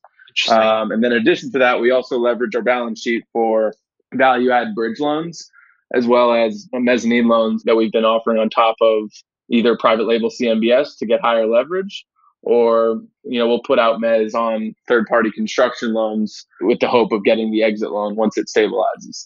Um, 0.49 0.91
and 0.91 1.03
then 1.03 1.11
in 1.11 1.19
addition 1.19 1.51
to 1.51 1.59
that, 1.59 1.79
we 1.79 1.91
also 1.91 2.17
leverage 2.17 2.55
our 2.55 2.61
balance 2.61 3.01
sheet 3.01 3.23
for 3.31 3.73
value 4.13 4.51
add 4.51 4.75
bridge 4.75 4.99
loans, 4.99 5.49
as 5.93 6.07
well 6.07 6.33
as 6.33 6.67
mezzanine 6.73 7.27
loans 7.27 7.63
that 7.63 7.75
we've 7.75 7.91
been 7.91 8.05
offering 8.05 8.39
on 8.39 8.49
top 8.49 8.75
of 8.81 9.11
either 9.49 9.77
private 9.77 10.07
label 10.07 10.29
CMBS 10.29 10.97
to 10.97 11.05
get 11.05 11.21
higher 11.21 11.45
leverage, 11.45 12.05
or 12.41 13.01
you 13.23 13.39
know 13.39 13.47
we'll 13.47 13.61
put 13.61 13.79
out 13.79 14.01
mezz 14.01 14.33
on 14.33 14.73
third 14.87 15.05
party 15.07 15.31
construction 15.31 15.93
loans 15.93 16.45
with 16.61 16.79
the 16.79 16.87
hope 16.87 17.11
of 17.11 17.23
getting 17.23 17.51
the 17.51 17.63
exit 17.63 17.91
loan 17.91 18.15
once 18.15 18.37
it 18.37 18.47
stabilizes. 18.47 19.25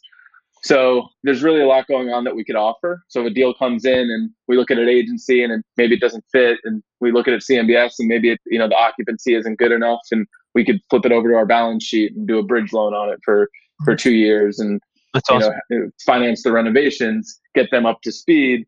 So 0.64 1.08
there's 1.24 1.44
really 1.44 1.62
a 1.62 1.68
lot 1.68 1.88
going 1.88 2.10
on 2.10 2.24
that 2.24 2.36
we 2.36 2.44
could 2.44 2.56
offer. 2.56 3.04
So 3.08 3.22
if 3.22 3.28
a 3.28 3.34
deal 3.34 3.54
comes 3.54 3.86
in 3.86 4.10
and 4.10 4.32
we 4.48 4.58
look 4.58 4.72
at 4.72 4.78
an 4.80 4.90
agency 4.90 5.44
and 5.44 5.64
maybe 5.78 5.96
it 5.96 6.02
doesn't 6.02 6.26
fit, 6.32 6.60
and 6.64 6.84
we 7.00 7.12
look 7.12 7.28
at 7.28 7.34
it 7.34 7.44
CMBS 7.50 7.94
and 8.00 8.08
maybe 8.08 8.32
it, 8.32 8.40
you 8.46 8.60
know 8.60 8.68
the 8.68 8.76
occupancy 8.76 9.36
isn't 9.36 9.58
good 9.60 9.72
enough, 9.72 10.02
and 10.12 10.28
we 10.56 10.66
could 10.66 10.80
flip 10.90 11.06
it 11.06 11.12
over 11.12 11.30
to 11.30 11.36
our 11.36 11.46
balance 11.46 11.84
sheet 11.84 12.16
and 12.16 12.28
do 12.28 12.40
a 12.40 12.44
bridge 12.44 12.74
loan 12.74 12.94
on 12.94 13.10
it 13.10 13.20
for 13.24 13.50
for 13.86 13.96
two 13.96 14.14
years, 14.14 14.60
and 14.60 14.82
That's 15.14 15.30
awesome. 15.30 15.54
you 15.70 15.80
know, 15.80 15.90
finance 16.06 16.44
the 16.44 16.52
renovations, 16.52 17.40
get 17.54 17.70
them 17.72 17.86
up 17.86 18.02
to 18.02 18.12
speed, 18.12 18.66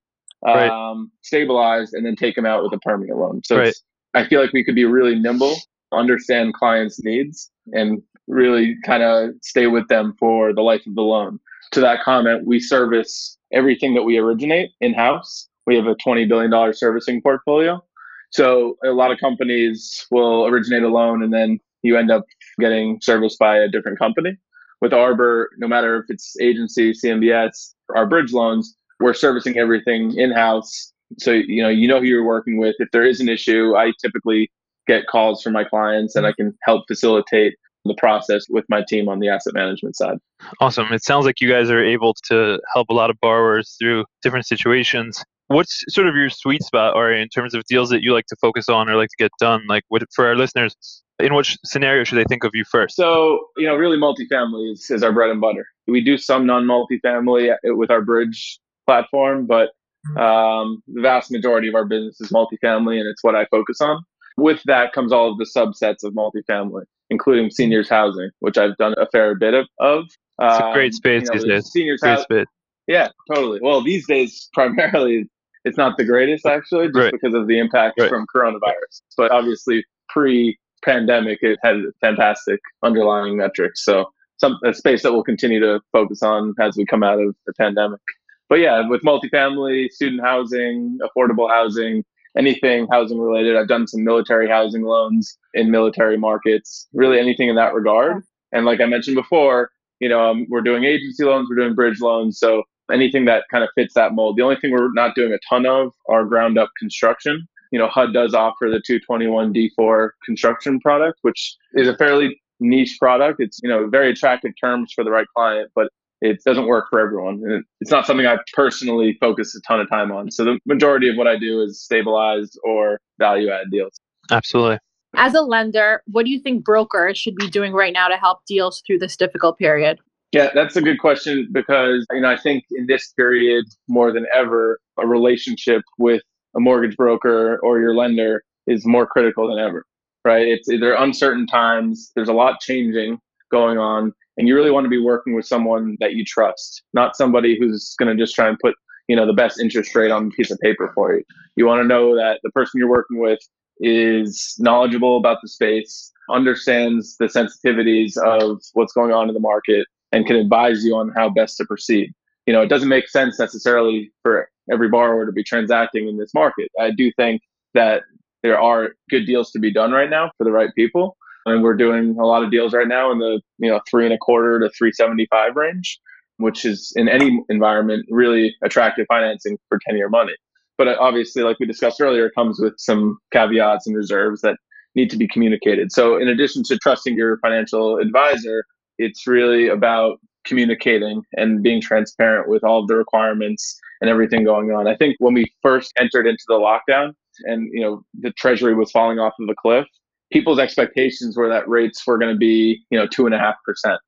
um, 0.47 0.53
Right. 0.55 1.09
stabilize, 1.21 1.93
and 1.93 2.05
then 2.05 2.15
take 2.15 2.35
them 2.35 2.45
out 2.45 2.63
with 2.63 2.73
a 2.73 2.79
permanent 2.79 3.17
loan. 3.17 3.41
So 3.43 3.57
Right. 3.57 3.69
it's, 3.69 3.83
I 4.13 4.27
feel 4.27 4.39
like 4.39 4.53
we 4.53 4.63
could 4.63 4.75
be 4.75 4.85
really 4.85 5.15
nimble, 5.15 5.55
understand 5.91 6.53
clients' 6.53 7.03
needs, 7.03 7.51
and 7.73 8.01
really 8.27 8.77
kind 8.85 9.01
of 9.01 9.31
stay 9.41 9.65
with 9.67 9.87
them 9.87 10.13
for 10.19 10.53
the 10.53 10.61
life 10.61 10.85
of 10.85 10.95
the 10.95 11.01
loan. 11.01 11.39
To 11.71 11.79
that 11.81 12.03
comment, 12.03 12.45
we 12.45 12.59
service 12.59 13.37
everything 13.53 13.93
that 13.95 14.03
we 14.03 14.17
originate 14.17 14.71
in 14.81 14.93
house. 14.93 15.47
We 15.65 15.75
have 15.75 15.87
a 15.87 15.95
$20 15.95 16.27
billion 16.27 16.73
servicing 16.73 17.21
portfolio. 17.21 17.83
So 18.31 18.77
a 18.83 18.89
lot 18.89 19.11
of 19.11 19.19
companies 19.19 20.05
will 20.11 20.45
originate 20.45 20.83
a 20.83 20.87
loan 20.87 21.23
and 21.23 21.33
then 21.33 21.59
you 21.81 21.97
end 21.97 22.11
up 22.11 22.25
getting 22.59 22.99
serviced 23.01 23.39
by 23.39 23.57
a 23.57 23.67
different 23.67 23.99
company. 23.99 24.37
With 24.81 24.93
Arbor, 24.93 25.49
no 25.57 25.67
matter 25.67 25.97
if 25.97 26.05
it's 26.09 26.35
agency, 26.39 26.93
CMBS, 26.93 27.73
our 27.95 28.05
bridge 28.05 28.31
loans, 28.31 28.75
we're 28.99 29.13
servicing 29.13 29.57
everything 29.57 30.17
in 30.17 30.31
house. 30.31 30.93
So 31.17 31.31
you 31.31 31.63
know 31.63 31.69
you 31.69 31.87
know 31.87 31.99
who 31.99 32.05
you're 32.05 32.25
working 32.25 32.59
with. 32.59 32.75
If 32.79 32.89
there 32.91 33.05
is 33.05 33.19
an 33.19 33.29
issue, 33.29 33.75
I 33.75 33.93
typically 34.01 34.51
get 34.87 35.07
calls 35.07 35.41
from 35.41 35.53
my 35.53 35.63
clients 35.63 36.15
and 36.15 36.25
I 36.25 36.33
can 36.33 36.57
help 36.63 36.85
facilitate 36.87 37.55
the 37.85 37.95
process 37.97 38.45
with 38.49 38.65
my 38.69 38.83
team 38.87 39.07
on 39.07 39.19
the 39.19 39.29
asset 39.29 39.53
management 39.53 39.95
side. 39.95 40.17
Awesome. 40.59 40.87
It 40.91 41.03
sounds 41.03 41.25
like 41.25 41.41
you 41.41 41.49
guys 41.49 41.69
are 41.69 41.83
able 41.83 42.13
to 42.25 42.59
help 42.73 42.89
a 42.89 42.93
lot 42.93 43.09
of 43.09 43.17
borrowers 43.21 43.75
through 43.79 44.05
different 44.21 44.45
situations. 44.45 45.23
What's 45.47 45.83
sort 45.89 46.07
of 46.07 46.15
your 46.15 46.29
sweet 46.29 46.61
spot, 46.61 46.95
or 46.95 47.11
in 47.11 47.27
terms 47.29 47.55
of 47.55 47.63
deals 47.63 47.89
that 47.89 48.03
you 48.03 48.13
like 48.13 48.27
to 48.27 48.35
focus 48.39 48.69
on 48.69 48.87
or 48.87 48.95
like 48.95 49.09
to 49.09 49.15
get 49.17 49.31
done? 49.39 49.63
Like, 49.67 49.83
what 49.87 50.03
for 50.15 50.27
our 50.27 50.35
listeners, 50.35 50.75
in 51.19 51.33
which 51.33 51.57
scenario 51.65 52.03
should 52.03 52.17
they 52.17 52.23
think 52.25 52.43
of 52.43 52.51
you 52.53 52.63
first? 52.69 52.95
So, 52.95 53.47
you 53.57 53.65
know, 53.65 53.75
really 53.75 53.97
multifamily 53.97 54.73
is, 54.73 54.85
is 54.91 55.01
our 55.01 55.11
bread 55.11 55.31
and 55.31 55.41
butter. 55.41 55.65
We 55.87 56.03
do 56.03 56.17
some 56.19 56.45
non 56.45 56.65
multifamily 56.65 57.55
with 57.63 57.89
our 57.89 58.01
bridge 58.01 58.59
platform, 58.85 59.47
but 59.47 59.71
um, 60.17 60.81
the 60.87 61.01
vast 61.01 61.31
majority 61.31 61.67
of 61.67 61.75
our 61.75 61.85
business 61.85 62.21
is 62.21 62.31
multifamily 62.31 62.99
and 62.99 63.07
it's 63.07 63.23
what 63.23 63.35
I 63.35 63.45
focus 63.45 63.81
on. 63.81 64.03
With 64.37 64.61
that 64.65 64.93
comes 64.93 65.11
all 65.11 65.31
of 65.31 65.37
the 65.37 65.49
subsets 65.55 66.03
of 66.03 66.13
multifamily, 66.13 66.83
including 67.09 67.49
seniors 67.51 67.89
housing, 67.89 68.29
which 68.39 68.57
I've 68.57 68.77
done 68.77 68.93
a 68.97 69.07
fair 69.07 69.35
bit 69.35 69.53
of. 69.53 69.67
of. 69.79 70.05
It's 70.41 70.57
a 70.59 70.71
great 70.73 70.87
Um, 70.87 70.91
space 70.93 71.21
you 71.23 71.27
know, 71.27 71.33
these 71.33 71.43
days. 71.45 71.71
Seniors 71.71 71.99
Great 72.01 72.09
housing. 72.11 72.23
space. 72.25 72.45
Yeah, 72.87 73.07
totally. 73.33 73.59
Well, 73.61 73.81
these 73.83 74.07
days, 74.07 74.49
primarily, 74.53 75.27
it's 75.65 75.77
not 75.77 75.97
the 75.97 76.05
greatest 76.05 76.45
actually, 76.45 76.87
just 76.87 76.95
Right. 76.97 77.11
because 77.11 77.33
of 77.33 77.47
the 77.47 77.59
impact 77.59 77.99
Right. 77.99 78.09
from 78.09 78.25
coronavirus. 78.33 79.01
But 79.17 79.31
obviously, 79.31 79.83
pre-pandemic, 80.07 81.39
it 81.41 81.59
had 81.63 81.81
fantastic 82.01 82.59
underlying 82.83 83.37
metrics. 83.37 83.83
So, 83.83 84.05
some 84.37 84.57
a 84.63 84.73
space 84.73 85.03
that 85.03 85.11
we'll 85.11 85.23
continue 85.23 85.59
to 85.59 85.81
focus 85.91 86.23
on 86.23 86.53
as 86.61 86.77
we 86.77 86.85
come 86.85 87.03
out 87.03 87.19
of 87.19 87.35
the 87.45 87.53
pandemic. 87.59 87.99
But 88.47 88.59
yeah, 88.59 88.87
with 88.87 89.01
multifamily, 89.01 89.89
student 89.91 90.21
housing, 90.23 90.97
affordable 91.03 91.49
housing, 91.49 92.05
anything 92.37 92.87
housing 92.91 93.19
related, 93.19 93.55
I've 93.55 93.67
done 93.67 93.87
some 93.87 94.03
military 94.03 94.47
housing 94.47 94.83
loans 94.83 95.37
in 95.53 95.71
military 95.71 96.17
markets. 96.17 96.87
Really, 96.93 97.19
anything 97.19 97.49
in 97.49 97.55
that 97.55 97.73
regard. 97.73 98.23
And 98.51 98.65
like 98.65 98.81
I 98.81 98.85
mentioned 98.85 99.15
before, 99.15 99.71
you 99.99 100.09
know, 100.09 100.21
um, 100.21 100.47
we're 100.49 100.61
doing 100.61 100.83
agency 100.83 101.23
loans, 101.23 101.47
we're 101.49 101.57
doing 101.57 101.75
bridge 101.75 101.99
loans. 102.01 102.39
So 102.39 102.63
anything 102.91 103.25
that 103.25 103.43
kind 103.51 103.63
of 103.63 103.69
fits 103.75 103.93
that 103.93 104.13
mold. 104.13 104.37
The 104.37 104.43
only 104.43 104.55
thing 104.55 104.71
we're 104.71 104.91
not 104.93 105.15
doing 105.15 105.33
a 105.33 105.39
ton 105.47 105.65
of 105.65 105.93
are 106.07 106.25
ground 106.25 106.57
up 106.57 106.69
construction. 106.77 107.47
You 107.71 107.79
know, 107.79 107.87
HUD 107.87 108.13
does 108.13 108.33
offer 108.33 108.67
the 108.69 108.81
221 108.85 109.53
D4 109.53 110.09
construction 110.25 110.79
product, 110.79 111.19
which 111.21 111.55
is 111.73 111.87
a 111.87 111.95
fairly 111.97 112.41
niche 112.59 112.97
product. 112.99 113.39
It's, 113.39 113.59
you 113.61 113.69
know, 113.69 113.87
very 113.87 114.09
attractive 114.11 114.53
terms 114.59 114.91
for 114.93 115.03
the 115.03 115.11
right 115.11 115.27
client, 115.35 115.69
but 115.75 115.89
it 116.21 116.39
doesn't 116.45 116.67
work 116.67 116.85
for 116.89 116.99
everyone. 116.99 117.41
And 117.45 117.63
it's 117.79 117.91
not 117.91 118.05
something 118.05 118.25
I 118.25 118.37
personally 118.53 119.17
focus 119.19 119.55
a 119.55 119.61
ton 119.67 119.79
of 119.79 119.89
time 119.89 120.11
on. 120.11 120.31
So 120.31 120.43
the 120.43 120.59
majority 120.65 121.09
of 121.09 121.15
what 121.15 121.27
I 121.27 121.37
do 121.37 121.61
is 121.61 121.81
stabilized 121.81 122.59
or 122.63 122.99
value 123.17 123.49
add 123.51 123.71
deals. 123.71 123.93
Absolutely. 124.31 124.79
As 125.15 125.33
a 125.33 125.41
lender, 125.41 126.03
what 126.07 126.25
do 126.25 126.31
you 126.31 126.39
think 126.39 126.63
brokers 126.63 127.17
should 127.17 127.35
be 127.35 127.49
doing 127.49 127.73
right 127.73 127.93
now 127.93 128.07
to 128.07 128.15
help 128.15 128.45
deals 128.45 128.83
through 128.85 128.99
this 128.99 129.15
difficult 129.15 129.57
period? 129.57 129.99
Yeah, 130.31 130.51
that's 130.53 130.75
a 130.75 130.81
good 130.81 130.99
question 130.99 131.47
because 131.51 132.05
you 132.11 132.21
know 132.21 132.29
I 132.29 132.37
think 132.37 132.63
in 132.71 132.85
this 132.85 133.11
period 133.13 133.65
more 133.87 134.11
than 134.11 134.27
ever, 134.33 134.79
a 134.99 135.07
relationship 135.07 135.81
with 135.97 136.21
a 136.55 136.59
mortgage 136.59 136.95
broker 136.95 137.57
or 137.63 137.79
your 137.79 137.95
lender 137.95 138.43
is 138.67 138.85
more 138.85 139.07
critical 139.07 139.47
than 139.47 139.57
ever. 139.57 139.85
Right? 140.23 140.47
It's 140.47 140.67
they're 140.67 141.01
uncertain 141.01 141.47
times. 141.47 142.11
There's 142.15 142.29
a 142.29 142.33
lot 142.33 142.59
changing 142.59 143.19
going 143.49 143.79
on, 143.79 144.13
and 144.39 144.47
you 144.47 144.55
really 144.55 144.71
want 144.71 144.85
to 144.85 144.89
be 144.89 145.01
working 145.01 145.35
with 145.35 145.45
someone 145.45 145.97
that 145.99 146.13
you 146.13 146.23
trust, 146.23 146.81
not 146.93 147.17
somebody 147.17 147.59
who's 147.59 147.93
going 147.99 148.15
to 148.15 148.21
just 148.21 148.33
try 148.33 148.47
and 148.47 148.57
put 148.59 148.73
you 149.09 149.15
know 149.15 149.25
the 149.25 149.33
best 149.33 149.59
interest 149.59 149.93
rate 149.93 150.11
on 150.11 150.27
a 150.27 150.29
piece 150.29 150.49
of 150.49 150.57
paper 150.59 150.91
for 150.95 151.15
you. 151.15 151.23
You 151.55 151.65
want 151.65 151.81
to 151.81 151.87
know 151.87 152.15
that 152.15 152.39
the 152.41 152.49
person 152.51 152.79
you're 152.79 152.89
working 152.89 153.19
with 153.19 153.39
is 153.79 154.55
knowledgeable 154.57 155.17
about 155.17 155.39
the 155.41 155.49
space, 155.49 156.11
understands 156.29 157.17
the 157.17 157.25
sensitivities 157.25 158.17
of 158.17 158.61
what's 158.73 158.93
going 158.93 159.11
on 159.11 159.27
in 159.27 159.33
the 159.33 159.39
market, 159.41 159.85
and 160.11 160.25
can 160.25 160.37
advise 160.37 160.83
you 160.85 160.95
on 160.95 161.11
how 161.15 161.29
best 161.29 161.57
to 161.57 161.65
proceed. 161.65 162.13
You 162.45 162.53
know, 162.53 162.61
it 162.61 162.67
doesn't 162.67 162.89
make 162.89 163.09
sense 163.09 163.39
necessarily 163.39 164.11
for 164.23 164.49
every 164.71 164.89
borrower 164.89 165.25
to 165.25 165.31
be 165.31 165.43
transacting 165.43 166.07
in 166.07 166.17
this 166.17 166.33
market. 166.33 166.69
I 166.79 166.91
do 166.91 167.11
think 167.17 167.41
that 167.73 168.03
there 168.41 168.59
are 168.59 168.91
good 169.09 169.25
deals 169.25 169.51
to 169.51 169.59
be 169.59 169.71
done 169.71 169.91
right 169.91 170.09
now 170.09 170.31
for 170.37 170.45
the 170.45 170.51
right 170.51 170.69
people. 170.75 171.17
And 171.45 171.63
we're 171.63 171.75
doing 171.75 172.17
a 172.19 172.25
lot 172.25 172.43
of 172.43 172.51
deals 172.51 172.73
right 172.73 172.87
now 172.87 173.11
in 173.11 173.19
the, 173.19 173.41
you 173.57 173.69
know, 173.69 173.79
three 173.89 174.05
and 174.05 174.13
a 174.13 174.17
quarter 174.17 174.59
to 174.59 174.69
375 174.69 175.55
range, 175.55 175.99
which 176.37 176.65
is 176.65 176.93
in 176.95 177.07
any 177.07 177.41
environment 177.49 178.05
really 178.09 178.55
attractive 178.63 179.05
financing 179.07 179.57
for 179.69 179.79
10 179.87 179.97
year 179.97 180.09
money. 180.09 180.35
But 180.77 180.87
uh, 180.87 180.97
obviously, 180.99 181.43
like 181.43 181.59
we 181.59 181.65
discussed 181.65 182.01
earlier, 182.01 182.27
it 182.27 182.35
comes 182.35 182.59
with 182.59 182.73
some 182.77 183.17
caveats 183.31 183.87
and 183.87 183.95
reserves 183.95 184.41
that 184.41 184.57
need 184.95 185.09
to 185.11 185.17
be 185.17 185.27
communicated. 185.27 185.91
So 185.91 186.17
in 186.17 186.27
addition 186.27 186.63
to 186.63 186.77
trusting 186.77 187.15
your 187.15 187.37
financial 187.39 187.97
advisor, 187.97 188.65
it's 188.97 189.27
really 189.27 189.67
about 189.67 190.19
communicating 190.45 191.21
and 191.33 191.61
being 191.61 191.81
transparent 191.81 192.49
with 192.49 192.63
all 192.63 192.81
of 192.81 192.87
the 192.87 192.95
requirements 192.95 193.79
and 194.01 194.09
everything 194.09 194.43
going 194.43 194.71
on. 194.71 194.87
I 194.87 194.95
think 194.95 195.15
when 195.19 195.33
we 195.33 195.51
first 195.61 195.93
entered 195.99 196.27
into 196.27 196.43
the 196.47 196.55
lockdown 196.55 197.13
and 197.43 197.69
you 197.73 197.81
know 197.81 198.01
the 198.19 198.31
treasury 198.31 198.73
was 198.73 198.91
falling 198.91 199.19
off 199.19 199.33
of 199.39 199.49
a 199.49 199.55
cliff, 199.55 199.85
people's 200.31 200.59
expectations 200.59 201.35
were 201.35 201.49
that 201.49 201.67
rates 201.67 202.05
were 202.05 202.17
going 202.17 202.33
to 202.33 202.37
be 202.37 202.83
you 202.89 202.97
know 202.97 203.07
two 203.07 203.25
and 203.25 203.35
a 203.35 203.39
half 203.39 203.55
percent, 203.65 203.99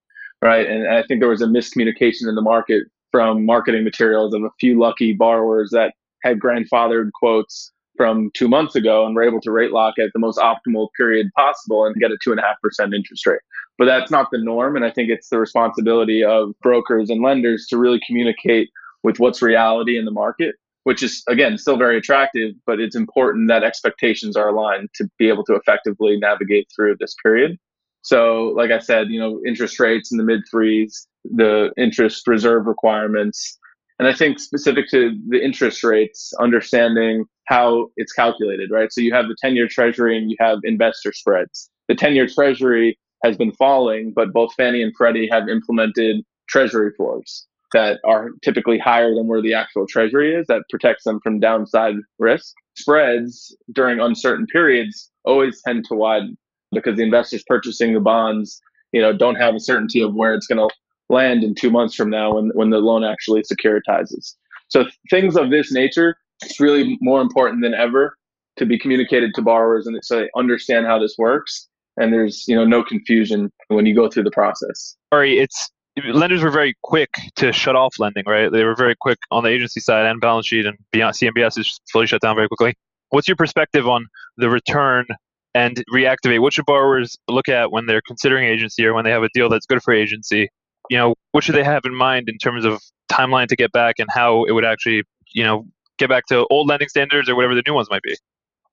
right? 0.42 0.68
And 0.68 0.88
I 0.88 1.04
think 1.04 1.20
there 1.20 1.30
was 1.30 1.42
a 1.42 1.48
miscommunication 1.48 2.28
in 2.28 2.36
the 2.36 2.42
market 2.42 2.84
from 3.12 3.46
marketing 3.46 3.84
materials 3.84 4.34
of 4.34 4.44
a 4.44 4.50
few 4.60 4.80
lucky 4.80 5.14
borrowers 5.14 5.72
that 5.72 5.94
had 6.24 6.40
grandfathered 6.40 7.12
quotes 7.14 7.72
from 7.98 8.32
two 8.34 8.48
months 8.48 8.76
ago 8.76 9.06
and 9.06 9.16
were 9.16 9.24
able 9.24 9.42
to 9.42 9.52
rate 9.52 9.72
lock 9.72 10.00
at 10.00 10.12
the 10.14 10.20
most 10.20 10.40
optimal 10.40 10.88
period 10.96 11.28
possible 11.36 11.86
and 11.86 11.96
get 11.96 12.12
a 12.12 12.18
two 12.24 12.32
and 12.32 12.40
a 12.40 12.44
half 12.44 12.60
percent 12.62 12.94
interest 12.94 13.26
rate 13.28 13.42
but 13.82 13.86
that's 13.86 14.12
not 14.12 14.30
the 14.32 14.38
norm. 14.38 14.76
And 14.76 14.86
I 14.86 14.92
think 14.92 15.10
it's 15.10 15.30
the 15.30 15.40
responsibility 15.40 16.24
of 16.24 16.54
brokers 16.62 17.10
and 17.10 17.24
lenders 17.24 17.66
to 17.72 17.80
really 17.80 18.00
communicate 18.06 18.70
with 19.02 19.20
what's 19.20 19.42
reality 19.42 19.98
in 19.98 20.06
the 20.06 20.12
market, 20.12 20.54
which 20.84 21.04
is, 21.04 21.24
again, 21.28 21.58
still 21.58 21.78
very 21.78 21.98
attractive, 21.98 22.54
but 22.66 22.80
it's 22.80 22.96
important 22.96 23.48
that 23.50 23.64
expectations 23.64 24.36
are 24.36 24.50
aligned 24.50 24.90
to 24.96 25.08
be 25.18 25.30
able 25.30 25.44
to 25.46 25.54
effectively 25.54 26.18
navigate 26.18 26.68
through 26.76 26.96
this 27.00 27.16
period. 27.24 27.58
So, 28.02 28.54
like 28.56 28.72
I 28.72 28.80
said, 28.80 29.10
you 29.10 29.20
know, 29.20 29.40
interest 29.46 29.80
rates 29.80 30.12
in 30.12 30.18
the 30.18 30.24
mid 30.24 30.42
threes, 30.50 31.08
the 31.24 31.72
interest 31.78 32.28
reserve 32.28 32.66
requirements. 32.66 33.60
And 34.00 34.08
I 34.08 34.14
think 34.14 34.40
specific 34.40 34.90
to 34.90 35.16
the 35.30 35.44
interest 35.44 35.84
rates, 35.84 36.34
understanding 36.40 37.26
how 37.46 37.90
it's 37.98 38.14
calculated, 38.14 38.72
right? 38.72 38.92
So 38.92 39.02
you 39.02 39.14
have 39.14 39.28
the 39.28 39.36
10 39.40 39.56
year 39.56 39.68
treasury 39.68 40.18
and 40.18 40.32
you 40.32 40.38
have 40.40 40.58
investor 40.64 41.14
spreads. 41.14 41.70
The 41.88 41.96
10 41.96 42.16
year 42.16 42.28
treasury 42.28 42.98
has 43.24 43.38
been 43.38 43.52
falling, 43.52 44.14
but 44.16 44.34
both 44.34 44.54
Fannie 44.56 44.82
and 44.82 44.96
Freddie 44.98 45.30
have 45.32 45.48
implemented 45.48 46.24
treasury 46.50 46.92
floors 46.98 47.46
that 47.74 48.00
are 48.06 48.30
typically 48.44 48.78
higher 48.78 49.14
than 49.14 49.28
where 49.28 49.42
the 49.42 49.54
actual 49.54 49.86
treasury 49.88 50.34
is 50.36 50.48
that 50.48 50.64
protects 50.70 51.04
them 51.04 51.20
from 51.22 51.40
downside 51.40 51.96
risk. 52.20 52.54
Spreads 52.78 53.56
during 53.74 54.00
uncertain 54.00 54.46
periods 54.48 55.10
always 55.26 55.62
tend 55.66 55.86
to 55.86 55.96
widen 55.96 56.38
because 56.72 56.98
the 56.98 57.04
investors 57.04 57.44
purchasing 57.48 57.94
the 57.94 58.00
bonds, 58.00 58.62
you 58.92 59.02
know, 59.02 59.16
don't 59.16 59.36
have 59.36 59.56
a 59.56 59.60
certainty 59.60 60.02
of 60.02 60.14
where 60.14 60.34
it's 60.34 60.48
going 60.48 60.58
to 60.58 60.74
land 61.10 61.44
in 61.44 61.54
2 61.54 61.70
months 61.70 61.96
from 61.96 62.10
now 62.10 62.36
when 62.36 62.52
when 62.54 62.70
the 62.70 62.80
loan 62.80 63.04
actually 63.04 63.42
securitizes. 63.42 64.36
So 64.70 64.86
things 65.10 65.36
of 65.36 65.50
this 65.50 65.72
nature, 65.72 66.16
it's 66.42 66.60
really 66.60 66.98
more 67.02 67.22
important 67.22 67.62
than 67.62 67.74
ever 67.74 68.16
to 68.58 68.66
be 68.66 68.78
communicated 68.80 69.34
to 69.36 69.42
borrowers 69.42 69.88
and 69.88 69.98
so 70.04 70.20
they 70.20 70.30
understand 70.36 70.86
how 70.86 71.00
this 71.00 71.16
works 71.18 71.68
and 71.98 72.14
there's 72.14 72.46
you 72.48 72.56
know 72.56 72.66
no 72.66 72.84
confusion 72.84 73.52
when 73.68 73.86
you 73.86 73.96
go 73.96 74.10
through 74.10 74.24
the 74.24 74.32
process. 74.32 74.96
Sorry, 75.14 75.40
it's 75.40 75.70
lenders 75.98 76.44
were 76.44 76.52
very 76.52 76.76
quick 76.84 77.10
to 77.36 77.52
shut 77.52 77.76
off 77.76 77.96
lending, 78.00 78.24
right? 78.26 78.52
They 78.52 78.64
were 78.64 78.76
very 78.76 78.96
quick 79.00 79.20
on 79.30 79.44
the 79.44 79.50
agency 79.50 79.80
side 79.80 80.06
and 80.06 80.22
balance 80.22 80.48
sheet, 80.48 80.66
and 80.66 80.78
beyond 80.92 81.16
CMBS 81.16 81.58
is 81.58 81.80
fully 81.92 82.08
shut 82.08 82.22
down 82.22 82.36
very 82.36 82.48
quickly. 82.48 82.76
What's 83.10 83.28
your 83.28 83.36
perspective 83.36 83.88
on 83.88 84.08
the 84.38 84.50
return 84.50 85.06
and 85.54 85.84
reactivate? 85.94 86.42
What 86.42 86.54
should 86.54 86.66
borrowers 86.66 87.18
look 87.28 87.50
at 87.50 87.72
when 87.72 87.86
they're 87.86 88.02
considering 88.06 88.46
agency 88.46 88.86
or 88.86 88.94
when 88.94 89.04
they 89.04 89.12
have 89.12 89.24
a 89.24 89.30
deal 89.34 89.50
that's 89.50 89.66
good 89.66 89.84
for 89.84 89.94
agency? 89.94 90.50
You 90.90 90.98
know, 90.98 91.16
what 91.32 91.44
should 91.44 91.56
they 91.56 91.64
have 91.64 91.84
in 91.86 91.94
mind 91.94 92.30
in 92.30 92.38
terms 92.38 92.66
of 92.66 92.82
timeline 93.12 93.48
to 93.48 93.56
get 93.56 93.72
back 93.72 93.96
and 94.00 94.08
how 94.10 94.46
it 94.46 94.54
would 94.54 94.66
actually, 94.66 95.04
you 95.34 95.44
know, 95.44 95.66
get 95.98 96.10
back 96.10 96.26
to 96.28 96.48
old 96.50 96.68
lending 96.68 96.88
standards 96.88 97.30
or 97.30 97.36
whatever 97.36 97.54
the 97.54 97.64
new 97.68 97.74
ones 97.74 97.90
might 97.90 98.02
be? 98.02 98.16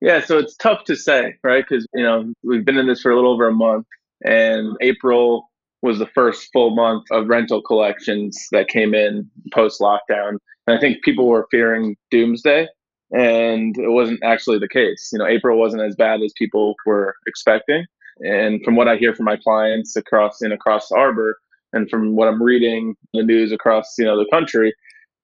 Yeah, 0.00 0.24
so 0.24 0.38
it's 0.38 0.56
tough 0.56 0.84
to 0.84 0.94
say, 0.94 1.34
right? 1.42 1.64
Because 1.68 1.86
you 1.92 2.04
know 2.04 2.32
we've 2.44 2.64
been 2.64 2.78
in 2.78 2.86
this 2.86 3.02
for 3.02 3.10
a 3.10 3.16
little 3.16 3.32
over 3.32 3.48
a 3.48 3.52
month, 3.52 3.86
and 4.24 4.76
April 4.80 5.47
was 5.82 5.98
the 5.98 6.08
first 6.14 6.48
full 6.52 6.74
month 6.74 7.04
of 7.10 7.28
rental 7.28 7.62
collections 7.62 8.46
that 8.52 8.68
came 8.68 8.94
in 8.94 9.30
post 9.52 9.80
lockdown, 9.80 10.38
and 10.66 10.76
I 10.76 10.80
think 10.80 11.02
people 11.02 11.28
were 11.28 11.46
fearing 11.50 11.96
doomsday, 12.10 12.66
and 13.12 13.76
it 13.78 13.90
wasn't 13.90 14.20
actually 14.24 14.58
the 14.58 14.68
case. 14.68 15.10
You 15.12 15.18
know, 15.18 15.26
April 15.26 15.58
wasn't 15.58 15.82
as 15.82 15.94
bad 15.94 16.20
as 16.22 16.32
people 16.36 16.74
were 16.84 17.14
expecting, 17.26 17.84
and 18.20 18.62
from 18.64 18.76
what 18.76 18.88
I 18.88 18.96
hear 18.96 19.14
from 19.14 19.26
my 19.26 19.36
clients 19.36 19.96
across 19.96 20.42
in 20.42 20.52
across 20.52 20.90
Arbor, 20.90 21.38
and 21.72 21.88
from 21.88 22.16
what 22.16 22.28
I'm 22.28 22.42
reading 22.42 22.96
the 23.14 23.22
news 23.22 23.52
across 23.52 23.94
you 23.98 24.04
know 24.04 24.18
the 24.18 24.28
country, 24.30 24.74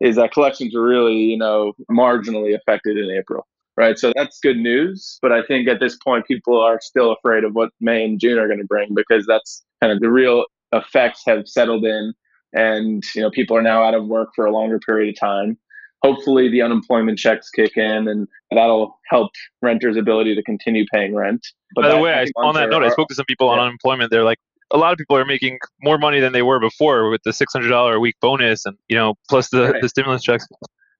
is 0.00 0.16
that 0.16 0.32
collections 0.32 0.74
were 0.74 0.86
really 0.86 1.16
you 1.16 1.38
know 1.38 1.72
marginally 1.90 2.54
affected 2.54 2.96
in 2.96 3.10
April 3.10 3.46
right? 3.76 3.98
So 3.98 4.12
that's 4.14 4.38
good 4.40 4.56
news. 4.56 5.18
But 5.22 5.32
I 5.32 5.42
think 5.42 5.68
at 5.68 5.80
this 5.80 5.96
point, 5.96 6.26
people 6.26 6.60
are 6.60 6.80
still 6.80 7.12
afraid 7.12 7.44
of 7.44 7.54
what 7.54 7.70
May 7.80 8.04
and 8.04 8.20
June 8.20 8.38
are 8.38 8.46
going 8.46 8.60
to 8.60 8.66
bring 8.66 8.94
because 8.94 9.26
that's 9.26 9.64
kind 9.80 9.92
of 9.92 10.00
the 10.00 10.10
real 10.10 10.44
effects 10.72 11.22
have 11.26 11.48
settled 11.48 11.84
in, 11.84 12.12
and 12.52 13.02
you 13.14 13.22
know 13.22 13.30
people 13.30 13.56
are 13.56 13.62
now 13.62 13.82
out 13.82 13.94
of 13.94 14.06
work 14.06 14.30
for 14.34 14.46
a 14.46 14.52
longer 14.52 14.78
period 14.78 15.14
of 15.14 15.20
time. 15.20 15.58
Hopefully, 16.02 16.50
the 16.50 16.60
unemployment 16.60 17.18
checks 17.18 17.48
kick 17.50 17.76
in, 17.76 18.08
and 18.08 18.28
that'll 18.50 18.98
help 19.08 19.30
renters' 19.62 19.96
ability 19.96 20.34
to 20.34 20.42
continue 20.42 20.84
paying 20.92 21.14
rent. 21.14 21.46
But 21.74 21.82
By 21.82 21.88
the 21.88 21.98
way, 21.98 22.12
I, 22.12 22.26
on 22.36 22.54
that 22.56 22.68
note, 22.68 22.82
are, 22.82 22.86
I 22.86 22.90
spoke 22.90 23.08
to 23.08 23.14
some 23.14 23.24
people 23.24 23.46
yeah. 23.46 23.54
on 23.54 23.58
unemployment. 23.60 24.10
They're 24.10 24.24
like, 24.24 24.38
a 24.70 24.76
lot 24.76 24.92
of 24.92 24.98
people 24.98 25.16
are 25.16 25.24
making 25.24 25.58
more 25.80 25.96
money 25.96 26.20
than 26.20 26.32
they 26.32 26.42
were 26.42 26.60
before 26.60 27.08
with 27.08 27.22
the 27.24 27.32
six 27.32 27.52
hundred 27.52 27.68
dollar 27.68 27.94
a 27.94 28.00
week 28.00 28.16
bonus, 28.20 28.66
and 28.66 28.76
you 28.88 28.96
know, 28.96 29.14
plus 29.30 29.48
the, 29.48 29.70
right. 29.72 29.80
the 29.80 29.88
stimulus 29.88 30.22
checks. 30.22 30.46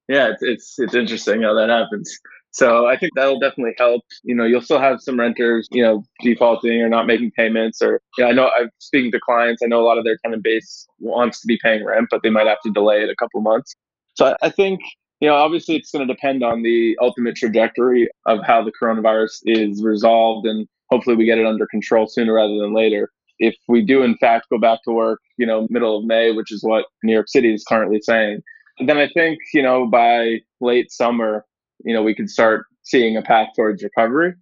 Yeah, 0.09 0.31
it's, 0.31 0.43
it's 0.43 0.79
it's 0.79 0.95
interesting 0.95 1.43
how 1.43 1.55
that 1.55 1.69
happens. 1.69 2.19
So 2.55 2.87
I 2.87 2.97
think 2.97 3.13
that'll 3.17 3.41
definitely 3.41 3.75
help. 3.79 4.03
You 4.23 4.37
know, 4.37 4.45
you'll 4.45 4.63
still 4.63 4.79
have 4.79 5.01
some 5.01 5.19
renters, 5.19 5.67
you 5.73 5.83
know, 5.83 6.05
defaulting 6.21 6.81
or 6.81 6.89
not 6.89 7.05
making 7.05 7.33
payments. 7.33 7.83
Or 7.83 8.01
you 8.17 8.25
know, 8.25 8.31
I 8.31 8.33
know 8.33 8.51
I'm 8.57 8.71
speaking 8.79 9.11
to 9.11 9.19
clients. 9.21 9.61
I 9.63 9.67
know 9.67 9.81
a 9.81 9.87
lot 9.87 9.99
of 9.99 10.05
their 10.05 10.17
tenant 10.25 10.45
base 10.45 10.87
wants 11.01 11.41
to 11.41 11.49
be 11.49 11.59
paying 11.61 11.85
rent, 11.85 12.07
but 12.13 12.23
they 12.23 12.31
might 12.31 12.47
have 12.47 12.61
to 12.65 12.71
delay 12.71 13.03
it 13.03 13.11
a 13.11 13.17
couple 13.17 13.41
months. 13.41 13.75
So 14.15 14.37
I 14.41 14.51
think 14.51 14.81
you 15.21 15.29
know, 15.29 15.35
obviously 15.35 15.77
it's 15.77 15.91
going 15.91 16.07
to 16.07 16.13
depend 16.13 16.45
on 16.45 16.63
the 16.63 16.97
ultimate 17.01 17.35
trajectory 17.35 18.09
of 18.27 18.41
how 18.45 18.63
the 18.63 18.73
coronavirus 18.81 19.41
is 19.47 19.83
resolved, 19.83 20.47
and 20.47 20.69
hopefully 20.91 21.17
we 21.17 21.25
get 21.25 21.39
it 21.39 21.47
under 21.47 21.67
control 21.67 22.07
sooner 22.07 22.35
rather 22.35 22.57
than 22.59 22.73
later. 22.73 23.11
If 23.41 23.57
we 23.67 23.83
do 23.83 24.03
in 24.03 24.17
fact 24.19 24.47
go 24.51 24.59
back 24.59 24.81
to 24.85 24.93
work, 24.93 25.21
you 25.39 25.47
know, 25.47 25.67
middle 25.71 25.99
of 25.99 26.05
May, 26.05 26.31
which 26.31 26.53
is 26.53 26.63
what 26.63 26.87
New 27.03 27.13
York 27.13 27.29
City 27.29 27.53
is 27.53 27.65
currently 27.69 28.01
saying, 28.01 28.43
then 28.87 28.99
I 28.99 29.09
think 29.09 29.39
you 29.53 29.63
know 29.63 29.89
by 29.89 30.41
late 30.61 30.93
summer 30.93 31.45
you 31.85 31.95
know, 31.95 32.03
we 32.03 32.15
could 32.15 32.31
start 32.31 32.67
seeing 32.83 33.17
a 33.17 33.23
path 33.23 33.49
towards 33.57 33.83
recovery. 33.83 34.35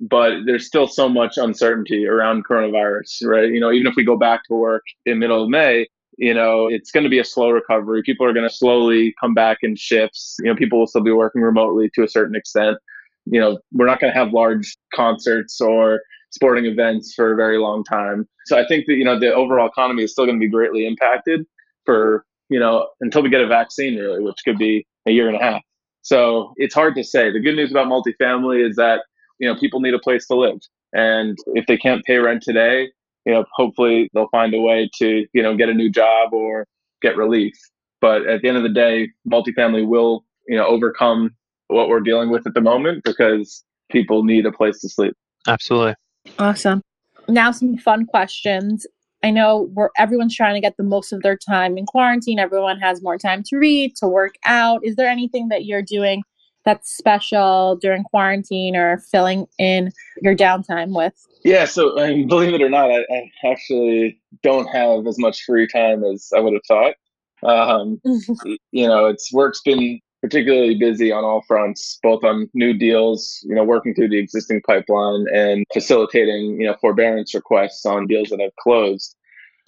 But 0.00 0.44
there's 0.46 0.66
still 0.66 0.86
so 0.86 1.08
much 1.08 1.36
uncertainty 1.36 2.06
around 2.06 2.44
coronavirus, 2.44 3.24
right? 3.24 3.50
You 3.50 3.60
know, 3.60 3.72
even 3.72 3.86
if 3.86 3.94
we 3.96 4.04
go 4.04 4.16
back 4.16 4.44
to 4.44 4.54
work 4.54 4.82
in 5.06 5.18
middle 5.18 5.42
of 5.42 5.48
May, 5.48 5.86
you 6.18 6.34
know, 6.34 6.68
it's 6.68 6.90
going 6.90 7.04
to 7.04 7.10
be 7.10 7.18
a 7.18 7.24
slow 7.24 7.50
recovery. 7.50 8.02
People 8.04 8.26
are 8.26 8.32
going 8.32 8.48
to 8.48 8.54
slowly 8.54 9.14
come 9.20 9.34
back 9.34 9.58
in 9.62 9.74
shifts. 9.76 10.36
You 10.40 10.46
know, 10.46 10.56
people 10.56 10.78
will 10.78 10.86
still 10.86 11.02
be 11.02 11.12
working 11.12 11.42
remotely 11.42 11.90
to 11.94 12.04
a 12.04 12.08
certain 12.08 12.36
extent. 12.36 12.78
You 13.26 13.40
know, 13.40 13.58
we're 13.72 13.86
not 13.86 14.00
going 14.00 14.12
to 14.12 14.18
have 14.18 14.32
large 14.32 14.76
concerts 14.94 15.60
or 15.60 16.00
sporting 16.30 16.66
events 16.66 17.14
for 17.14 17.32
a 17.32 17.36
very 17.36 17.58
long 17.58 17.84
time. 17.84 18.28
So 18.46 18.58
I 18.58 18.66
think 18.66 18.86
that, 18.86 18.94
you 18.94 19.04
know, 19.04 19.18
the 19.18 19.32
overall 19.32 19.68
economy 19.68 20.02
is 20.02 20.12
still 20.12 20.26
going 20.26 20.38
to 20.38 20.44
be 20.44 20.50
greatly 20.50 20.86
impacted 20.86 21.44
for, 21.84 22.24
you 22.48 22.58
know, 22.58 22.88
until 23.00 23.22
we 23.22 23.30
get 23.30 23.40
a 23.40 23.46
vaccine, 23.46 23.96
really, 23.96 24.22
which 24.22 24.38
could 24.44 24.58
be 24.58 24.86
a 25.06 25.10
year 25.10 25.28
and 25.28 25.36
a 25.36 25.42
half. 25.42 25.62
So 26.02 26.52
it's 26.56 26.74
hard 26.74 26.94
to 26.96 27.04
say. 27.04 27.30
The 27.32 27.40
good 27.40 27.56
news 27.56 27.70
about 27.70 27.86
multifamily 27.86 28.68
is 28.68 28.76
that 28.76 29.02
you 29.38 29.48
know 29.48 29.58
people 29.58 29.80
need 29.80 29.94
a 29.94 29.98
place 29.98 30.26
to 30.26 30.34
live, 30.34 30.60
and 30.92 31.38
if 31.54 31.66
they 31.66 31.76
can't 31.76 32.04
pay 32.04 32.18
rent 32.18 32.42
today, 32.42 32.88
you 33.24 33.32
know 33.32 33.44
hopefully 33.54 34.10
they'll 34.12 34.28
find 34.28 34.54
a 34.54 34.60
way 34.60 34.90
to 34.98 35.26
you 35.32 35.42
know 35.42 35.56
get 35.56 35.68
a 35.68 35.74
new 35.74 35.90
job 35.90 36.32
or 36.32 36.66
get 37.00 37.16
relief. 37.16 37.54
But 38.00 38.26
at 38.26 38.42
the 38.42 38.48
end 38.48 38.56
of 38.56 38.64
the 38.64 38.68
day, 38.68 39.10
multifamily 39.30 39.86
will 39.86 40.24
you 40.48 40.56
know 40.56 40.66
overcome 40.66 41.30
what 41.68 41.88
we're 41.88 42.00
dealing 42.00 42.30
with 42.30 42.46
at 42.46 42.54
the 42.54 42.60
moment 42.60 43.04
because 43.04 43.64
people 43.90 44.24
need 44.24 44.44
a 44.44 44.52
place 44.52 44.80
to 44.80 44.88
sleep. 44.88 45.14
Absolutely. 45.48 45.94
Awesome. 46.38 46.82
Now 47.28 47.50
some 47.52 47.76
fun 47.78 48.06
questions. 48.06 48.86
I 49.22 49.30
know 49.30 49.68
we're 49.72 49.90
everyone's 49.96 50.34
trying 50.34 50.54
to 50.54 50.60
get 50.60 50.76
the 50.76 50.82
most 50.82 51.12
of 51.12 51.22
their 51.22 51.36
time 51.36 51.78
in 51.78 51.86
quarantine. 51.86 52.38
Everyone 52.38 52.78
has 52.80 53.02
more 53.02 53.18
time 53.18 53.42
to 53.44 53.56
read, 53.56 53.94
to 53.96 54.08
work 54.08 54.34
out. 54.44 54.84
Is 54.84 54.96
there 54.96 55.08
anything 55.08 55.48
that 55.48 55.64
you're 55.64 55.82
doing 55.82 56.22
that's 56.64 56.96
special 56.96 57.76
during 57.80 58.04
quarantine 58.04 58.76
or 58.76 58.98
filling 59.10 59.46
in 59.58 59.90
your 60.20 60.34
downtime 60.34 60.94
with? 60.96 61.14
Yeah, 61.44 61.64
so 61.64 62.00
I 62.00 62.14
mean, 62.14 62.28
believe 62.28 62.54
it 62.54 62.62
or 62.62 62.70
not, 62.70 62.90
I, 62.90 63.04
I, 63.10 63.30
actually 63.50 64.20
don't 64.42 64.66
have 64.68 65.06
as 65.06 65.18
much 65.18 65.44
free 65.44 65.66
time 65.66 66.04
as 66.04 66.30
I 66.34 66.40
would 66.40 66.54
have 66.54 66.62
thought. 66.68 66.94
Um, 67.42 68.00
you 68.70 68.86
know, 68.86 69.06
it's 69.06 69.32
work's 69.32 69.60
been 69.62 70.00
particularly 70.22 70.76
busy 70.76 71.10
on 71.10 71.24
all 71.24 71.42
fronts, 71.42 71.98
both 72.02 72.22
on 72.24 72.48
new 72.54 72.72
deals, 72.72 73.40
you 73.42 73.54
know, 73.54 73.64
working 73.64 73.94
through 73.94 74.08
the 74.08 74.18
existing 74.18 74.62
pipeline 74.62 75.26
and 75.34 75.66
facilitating, 75.72 76.60
you 76.60 76.66
know, 76.66 76.76
forbearance 76.80 77.34
requests 77.34 77.84
on 77.84 78.06
deals 78.06 78.28
that 78.28 78.40
have 78.40 78.54
closed. 78.60 79.16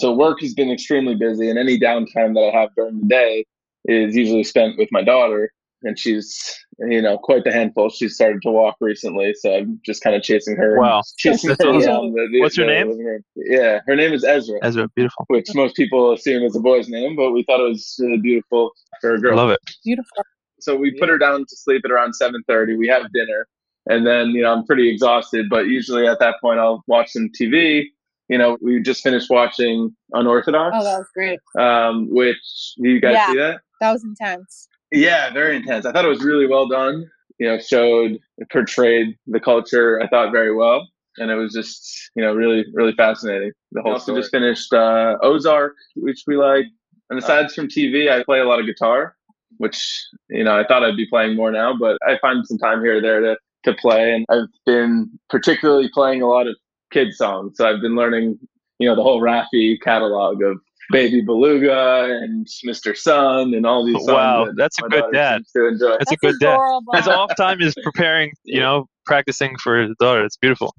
So 0.01 0.15
work 0.15 0.41
has 0.41 0.55
been 0.55 0.71
extremely 0.71 1.15
busy 1.17 1.51
and 1.51 1.59
any 1.59 1.79
downtime 1.79 2.35
that 2.35 2.51
I 2.53 2.59
have 2.59 2.71
during 2.77 3.01
the 3.01 3.07
day 3.07 3.45
is 3.85 4.17
usually 4.17 4.45
spent 4.45 4.79
with 4.79 4.89
my 4.91 5.03
daughter 5.03 5.53
and 5.85 5.99
she's 5.99 6.59
you 6.79 7.01
know 7.01 7.19
quite 7.19 7.45
the 7.45 7.53
handful. 7.53 7.91
She's 7.91 8.15
started 8.15 8.43
to 8.43 8.51
walk 8.51 8.77
recently, 8.81 9.35
so 9.35 9.55
I'm 9.55 9.81
just 9.85 10.03
kind 10.03 10.17
of 10.17 10.23
chasing 10.23 10.57
her. 10.57 10.79
Wow, 10.81 11.03
chasing 11.19 11.51
her 11.51 11.57
awesome. 11.57 12.13
the, 12.13 12.29
the, 12.33 12.41
What's 12.41 12.57
her 12.57 12.67
name? 12.67 13.23
Yeah, 13.37 13.81
her 13.87 13.95
name 13.95 14.13
is 14.13 14.25
Ezra. 14.25 14.59
Ezra, 14.63 14.89
beautiful. 14.97 15.27
Which 15.29 15.55
most 15.55 15.77
people 15.77 16.13
assume 16.13 16.43
is 16.43 16.57
a 16.57 16.61
boy's 16.61 16.89
name, 16.89 17.17
but 17.17 17.33
we 17.33 17.45
thought 17.45 17.61
it 17.61 17.69
was 17.69 17.97
really 18.01 18.19
beautiful 18.19 18.73
for 19.01 19.15
a 19.15 19.21
girl. 19.21 19.37
Love 19.37 19.51
it. 19.51 19.61
Beautiful. 19.85 20.25
So 20.65 20.75
we 20.75 20.93
put 20.99 21.11
her 21.11 21.19
down 21.19 21.41
to 21.41 21.57
sleep 21.57 21.83
at 21.85 21.91
around 21.91 22.15
7:30. 22.15 22.79
We 22.79 22.89
have 22.89 23.13
dinner, 23.13 23.47
and 23.87 24.07
then 24.07 24.31
you 24.31 24.43
know 24.43 24.53
I'm 24.53 24.65
pretty 24.65 24.89
exhausted, 24.89 25.47
but 25.51 25.67
usually 25.67 26.07
at 26.07 26.19
that 26.21 26.37
point 26.41 26.59
I'll 26.59 26.83
watch 26.87 27.11
some 27.11 27.29
TV. 27.39 27.85
You 28.31 28.39
know, 28.39 28.57
we 28.63 28.81
just 28.81 29.03
finished 29.03 29.29
watching 29.29 29.95
Unorthodox. 30.15 30.75
Oh, 30.79 30.83
that 30.83 30.99
was 30.99 31.09
great. 31.15 31.39
Um, 31.59 32.09
which 32.11 32.73
you 32.79 32.99
guys 32.99 33.13
yeah, 33.13 33.27
see 33.27 33.37
that? 33.37 33.61
That 33.83 33.93
was 33.93 34.03
intense. 34.03 34.69
Yeah, 34.91 35.31
very 35.35 35.57
intense. 35.57 35.85
I 35.85 35.93
thought 35.93 36.07
it 36.07 36.09
was 36.09 36.25
really 36.25 36.47
well 36.47 36.67
done. 36.67 37.11
You 37.39 37.49
know, 37.49 37.59
showed 37.59 38.19
portrayed 38.51 39.19
the 39.27 39.41
culture. 39.41 40.01
I 40.01 40.09
thought 40.09 40.33
very 40.33 40.55
well, 40.55 40.89
and 41.19 41.31
it 41.31 41.35
was 41.35 41.53
just 41.53 42.11
you 42.17 42.23
know 42.25 42.33
really 42.33 42.65
really 42.73 42.95
fascinating. 42.95 43.53
The 43.73 43.83
whole. 43.83 43.91
We 43.91 43.95
also 43.97 44.05
story. 44.05 44.21
just 44.23 44.31
finished 44.31 44.73
uh, 44.73 45.19
Ozark, 45.23 45.75
which 45.97 46.25
we 46.27 46.39
like. 46.39 46.65
And 47.11 47.19
aside 47.19 47.53
from 47.53 47.69
TV, 47.69 48.11
I 48.11 48.25
play 48.25 48.41
a 48.41 48.47
lot 48.47 48.61
of 48.61 48.65
guitar 48.65 49.15
which 49.59 50.05
you 50.29 50.45
know 50.45 50.59
I 50.59 50.65
thought 50.65 50.85
I'd 50.85 50.97
be 50.97 51.07
playing 51.07 51.37
more 51.37 51.51
now, 51.51 51.75
but 51.77 51.99
I 52.07 52.19
find 52.19 52.47
some 52.47 52.59
time 52.59 52.83
here 52.83 52.99
or 52.99 53.01
there 53.01 53.21
to 53.21 53.37
to 53.65 53.75
play, 53.75 54.15
and 54.15 54.25
I've 54.29 54.49
been 54.67 55.11
particularly 55.31 55.91
playing 55.93 56.23
a 56.23 56.29
lot 56.29 56.47
of 56.47 56.57
kids 56.91 57.17
songs. 57.17 57.57
So 57.57 57.69
I've 57.69 57.81
been 57.81 57.97
learning, 57.97 58.39
you 58.79 58.89
know, 58.89 58.95
the 58.95 59.03
whole 59.03 59.21
Raffi 59.21 59.77
catalog 59.83 60.43
of 60.43 60.59
Baby 60.91 61.23
Beluga 61.23 62.05
and 62.23 62.47
Mr. 62.67 62.97
Sun 62.97 63.55
and 63.55 63.67
all 63.67 63.85
these 63.85 63.97
songs. 63.97 64.09
Wow, 64.09 64.45
that 64.47 64.57
that's 64.57 64.79
a 64.79 64.89
good 64.89 65.05
dad. 65.13 65.43
That's, 65.55 65.81
that's, 65.81 66.13
a 66.13 66.17
good 66.17 66.35
adorable. 66.37 66.93
dad. 66.93 66.99
His 66.99 67.09
off 67.09 67.35
time 67.37 67.61
is 67.61 67.75
preparing, 67.83 68.33
you 68.45 68.61
know, 68.61 68.89
practicing 69.05 69.57
for 69.63 69.79
his 69.79 69.95
daughter. 69.99 70.25
It's 70.25 70.37
beautiful. 70.37 70.75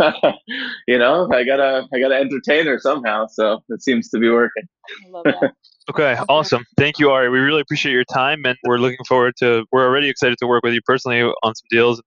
you 0.88 0.98
know, 0.98 1.30
I 1.32 1.44
gotta 1.44 1.88
I 1.94 2.00
gotta 2.00 2.16
entertain 2.16 2.66
her 2.68 2.80
somehow, 2.80 3.28
so 3.28 3.62
it 3.70 3.82
seems 3.82 4.10
to 4.10 4.20
be 4.20 4.30
working. 4.30 4.64
I 5.06 5.10
love 5.10 5.24
that. 5.26 5.54
Okay, 5.90 6.16
awesome. 6.30 6.66
Thank 6.78 7.00
you, 7.00 7.10
Ari. 7.10 7.30
We 7.30 7.40
really 7.40 7.62
appreciate 7.62 7.94
your 7.94 8.04
time, 8.04 8.46
and 8.46 8.56
we're 8.64 8.78
looking 8.78 9.04
forward 9.08 9.34
to. 9.40 9.66
We're 9.72 9.84
already 9.84 10.08
excited 10.08 10.38
to 10.38 10.46
work 10.46 10.64
with 10.64 10.76
you 10.76 10.82
personally 10.86 11.24
on 11.24 11.56
some 11.56 11.66
deals. 11.72 12.00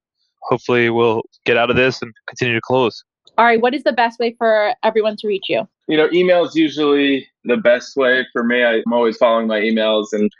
Hopefully, 0.43 0.89
we'll 0.89 1.23
get 1.47 1.57
out 1.57 1.69
of 1.69 1.75
this 1.75 2.01
and 2.01 2.13
continue 2.29 2.55
to 2.55 2.61
close. 2.61 3.03
Ari, 3.39 3.59
what 3.59 3.75
is 3.75 3.83
the 3.83 3.93
best 3.93 4.21
way 4.21 4.37
for 4.39 4.73
everyone 4.85 5.17
to 5.17 5.27
reach 5.27 5.47
you? 5.49 5.67
You 5.89 5.97
know, 5.97 6.09
email 6.13 6.45
is 6.45 6.55
usually 6.55 7.27
the 7.45 7.57
best 7.57 7.97
way 7.97 8.25
for 8.33 8.45
me. 8.45 8.63
I'm 8.63 8.93
always 8.93 9.17
following 9.17 9.49
my 9.49 9.59
emails, 9.59 10.07
and 10.13 10.31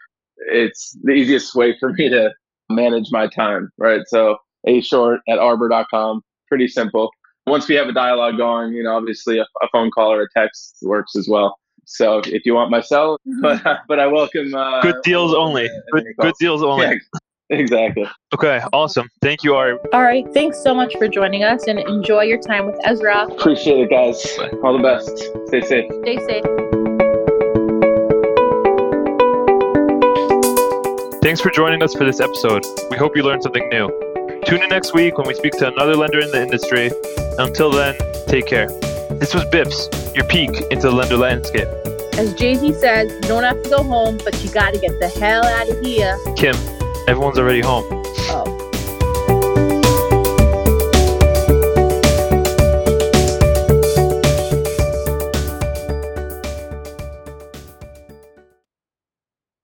it's 0.53 0.97
the 1.03 1.13
easiest 1.13 1.55
way 1.55 1.77
for 1.81 1.93
me 1.93 2.09
to 2.11 2.33
manage 2.71 3.09
my 3.11 3.27
time, 3.27 3.71
right? 3.79 4.03
So, 4.07 4.37
a 4.67 4.81
short 4.81 5.21
at 5.29 5.39
arbor.com. 5.39 6.23
Pretty 6.49 6.69
simple. 6.69 7.11
Once 7.47 7.69
we 7.69 7.75
have 7.75 7.89
a 7.89 7.93
dialogue 7.93 8.37
going, 8.37 8.73
you 8.73 8.83
know, 8.83 8.97
obviously 8.97 9.39
a, 9.39 9.43
a 9.43 9.69
phone 9.73 9.91
call 9.91 10.13
or 10.13 10.23
a 10.23 10.29
text 10.37 10.79
works 10.83 11.17
as 11.17 11.29
well. 11.29 11.57
So 11.85 12.21
if 12.27 12.47
you 12.47 12.55
want 12.55 12.71
my 12.71 12.81
cell, 12.81 13.19
mm-hmm. 13.29 13.41
but 13.41 13.81
but 13.89 13.99
I 13.99 14.07
welcome 14.07 14.55
uh, 14.55 14.81
good 14.83 15.03
deals 15.03 15.33
uh, 15.33 15.39
only. 15.39 15.69
Good, 15.93 16.07
good, 16.21 16.35
deals 16.39 16.63
only. 16.63 16.87
Yeah, 16.87 16.95
exactly. 17.51 18.09
Okay, 18.33 18.61
awesome. 18.73 19.09
Thank 19.21 19.43
you, 19.43 19.55
Ari. 19.55 19.79
All 19.93 20.03
right, 20.03 20.25
thanks 20.33 20.63
so 20.63 20.75
much 20.75 20.97
for 20.97 21.09
joining 21.09 21.43
us, 21.43 21.67
and 21.67 21.79
enjoy 21.81 22.23
your 22.23 22.39
time 22.39 22.67
with 22.67 22.79
Ezra. 22.85 23.27
Appreciate 23.27 23.81
it, 23.81 23.91
guys. 23.91 24.39
All 24.63 24.77
the 24.77 24.83
best. 24.83 25.19
Stay 25.49 25.61
safe. 25.61 25.91
Stay 26.03 26.19
safe. 26.19 26.45
Thanks 31.23 31.41
for 31.41 31.51
joining 31.51 31.83
us 31.83 31.95
for 31.95 32.05
this 32.05 32.21
episode. 32.21 32.65
We 32.91 32.97
hope 32.97 33.17
you 33.17 33.23
learned 33.23 33.43
something 33.43 33.69
new. 33.69 34.12
Tune 34.47 34.63
in 34.63 34.69
next 34.71 34.93
week 34.93 35.19
when 35.19 35.27
we 35.27 35.35
speak 35.35 35.53
to 35.53 35.69
another 35.69 35.95
lender 35.95 36.19
in 36.19 36.31
the 36.31 36.43
industry. 36.43 36.91
Until 37.39 37.71
then, 37.71 37.97
take 38.27 38.47
care. 38.47 38.67
This 39.11 39.35
was 39.35 39.45
BIPS, 39.45 40.15
your 40.17 40.25
peek 40.25 40.51
into 40.71 40.89
the 40.89 40.93
lender 40.93 41.17
landscape. 41.17 41.69
As 42.15 42.35
Jay 42.35 42.57
Z 42.57 42.73
says, 42.75 43.13
you 43.13 43.21
don't 43.29 43.45
have 43.45 43.63
to 43.63 43.71
go 43.71 43.83
home, 43.83 44.19
but 44.25 44.43
you 44.43 44.51
got 44.51 44.75
to 44.75 44.81
get 44.81 44.99
the 44.99 45.09
hell 45.09 45.45
out 45.45 45.69
of 45.69 45.81
here. 45.81 46.19
Kim, 46.37 46.57
everyone's 47.07 47.39
already 47.39 47.61
home. 47.61 48.02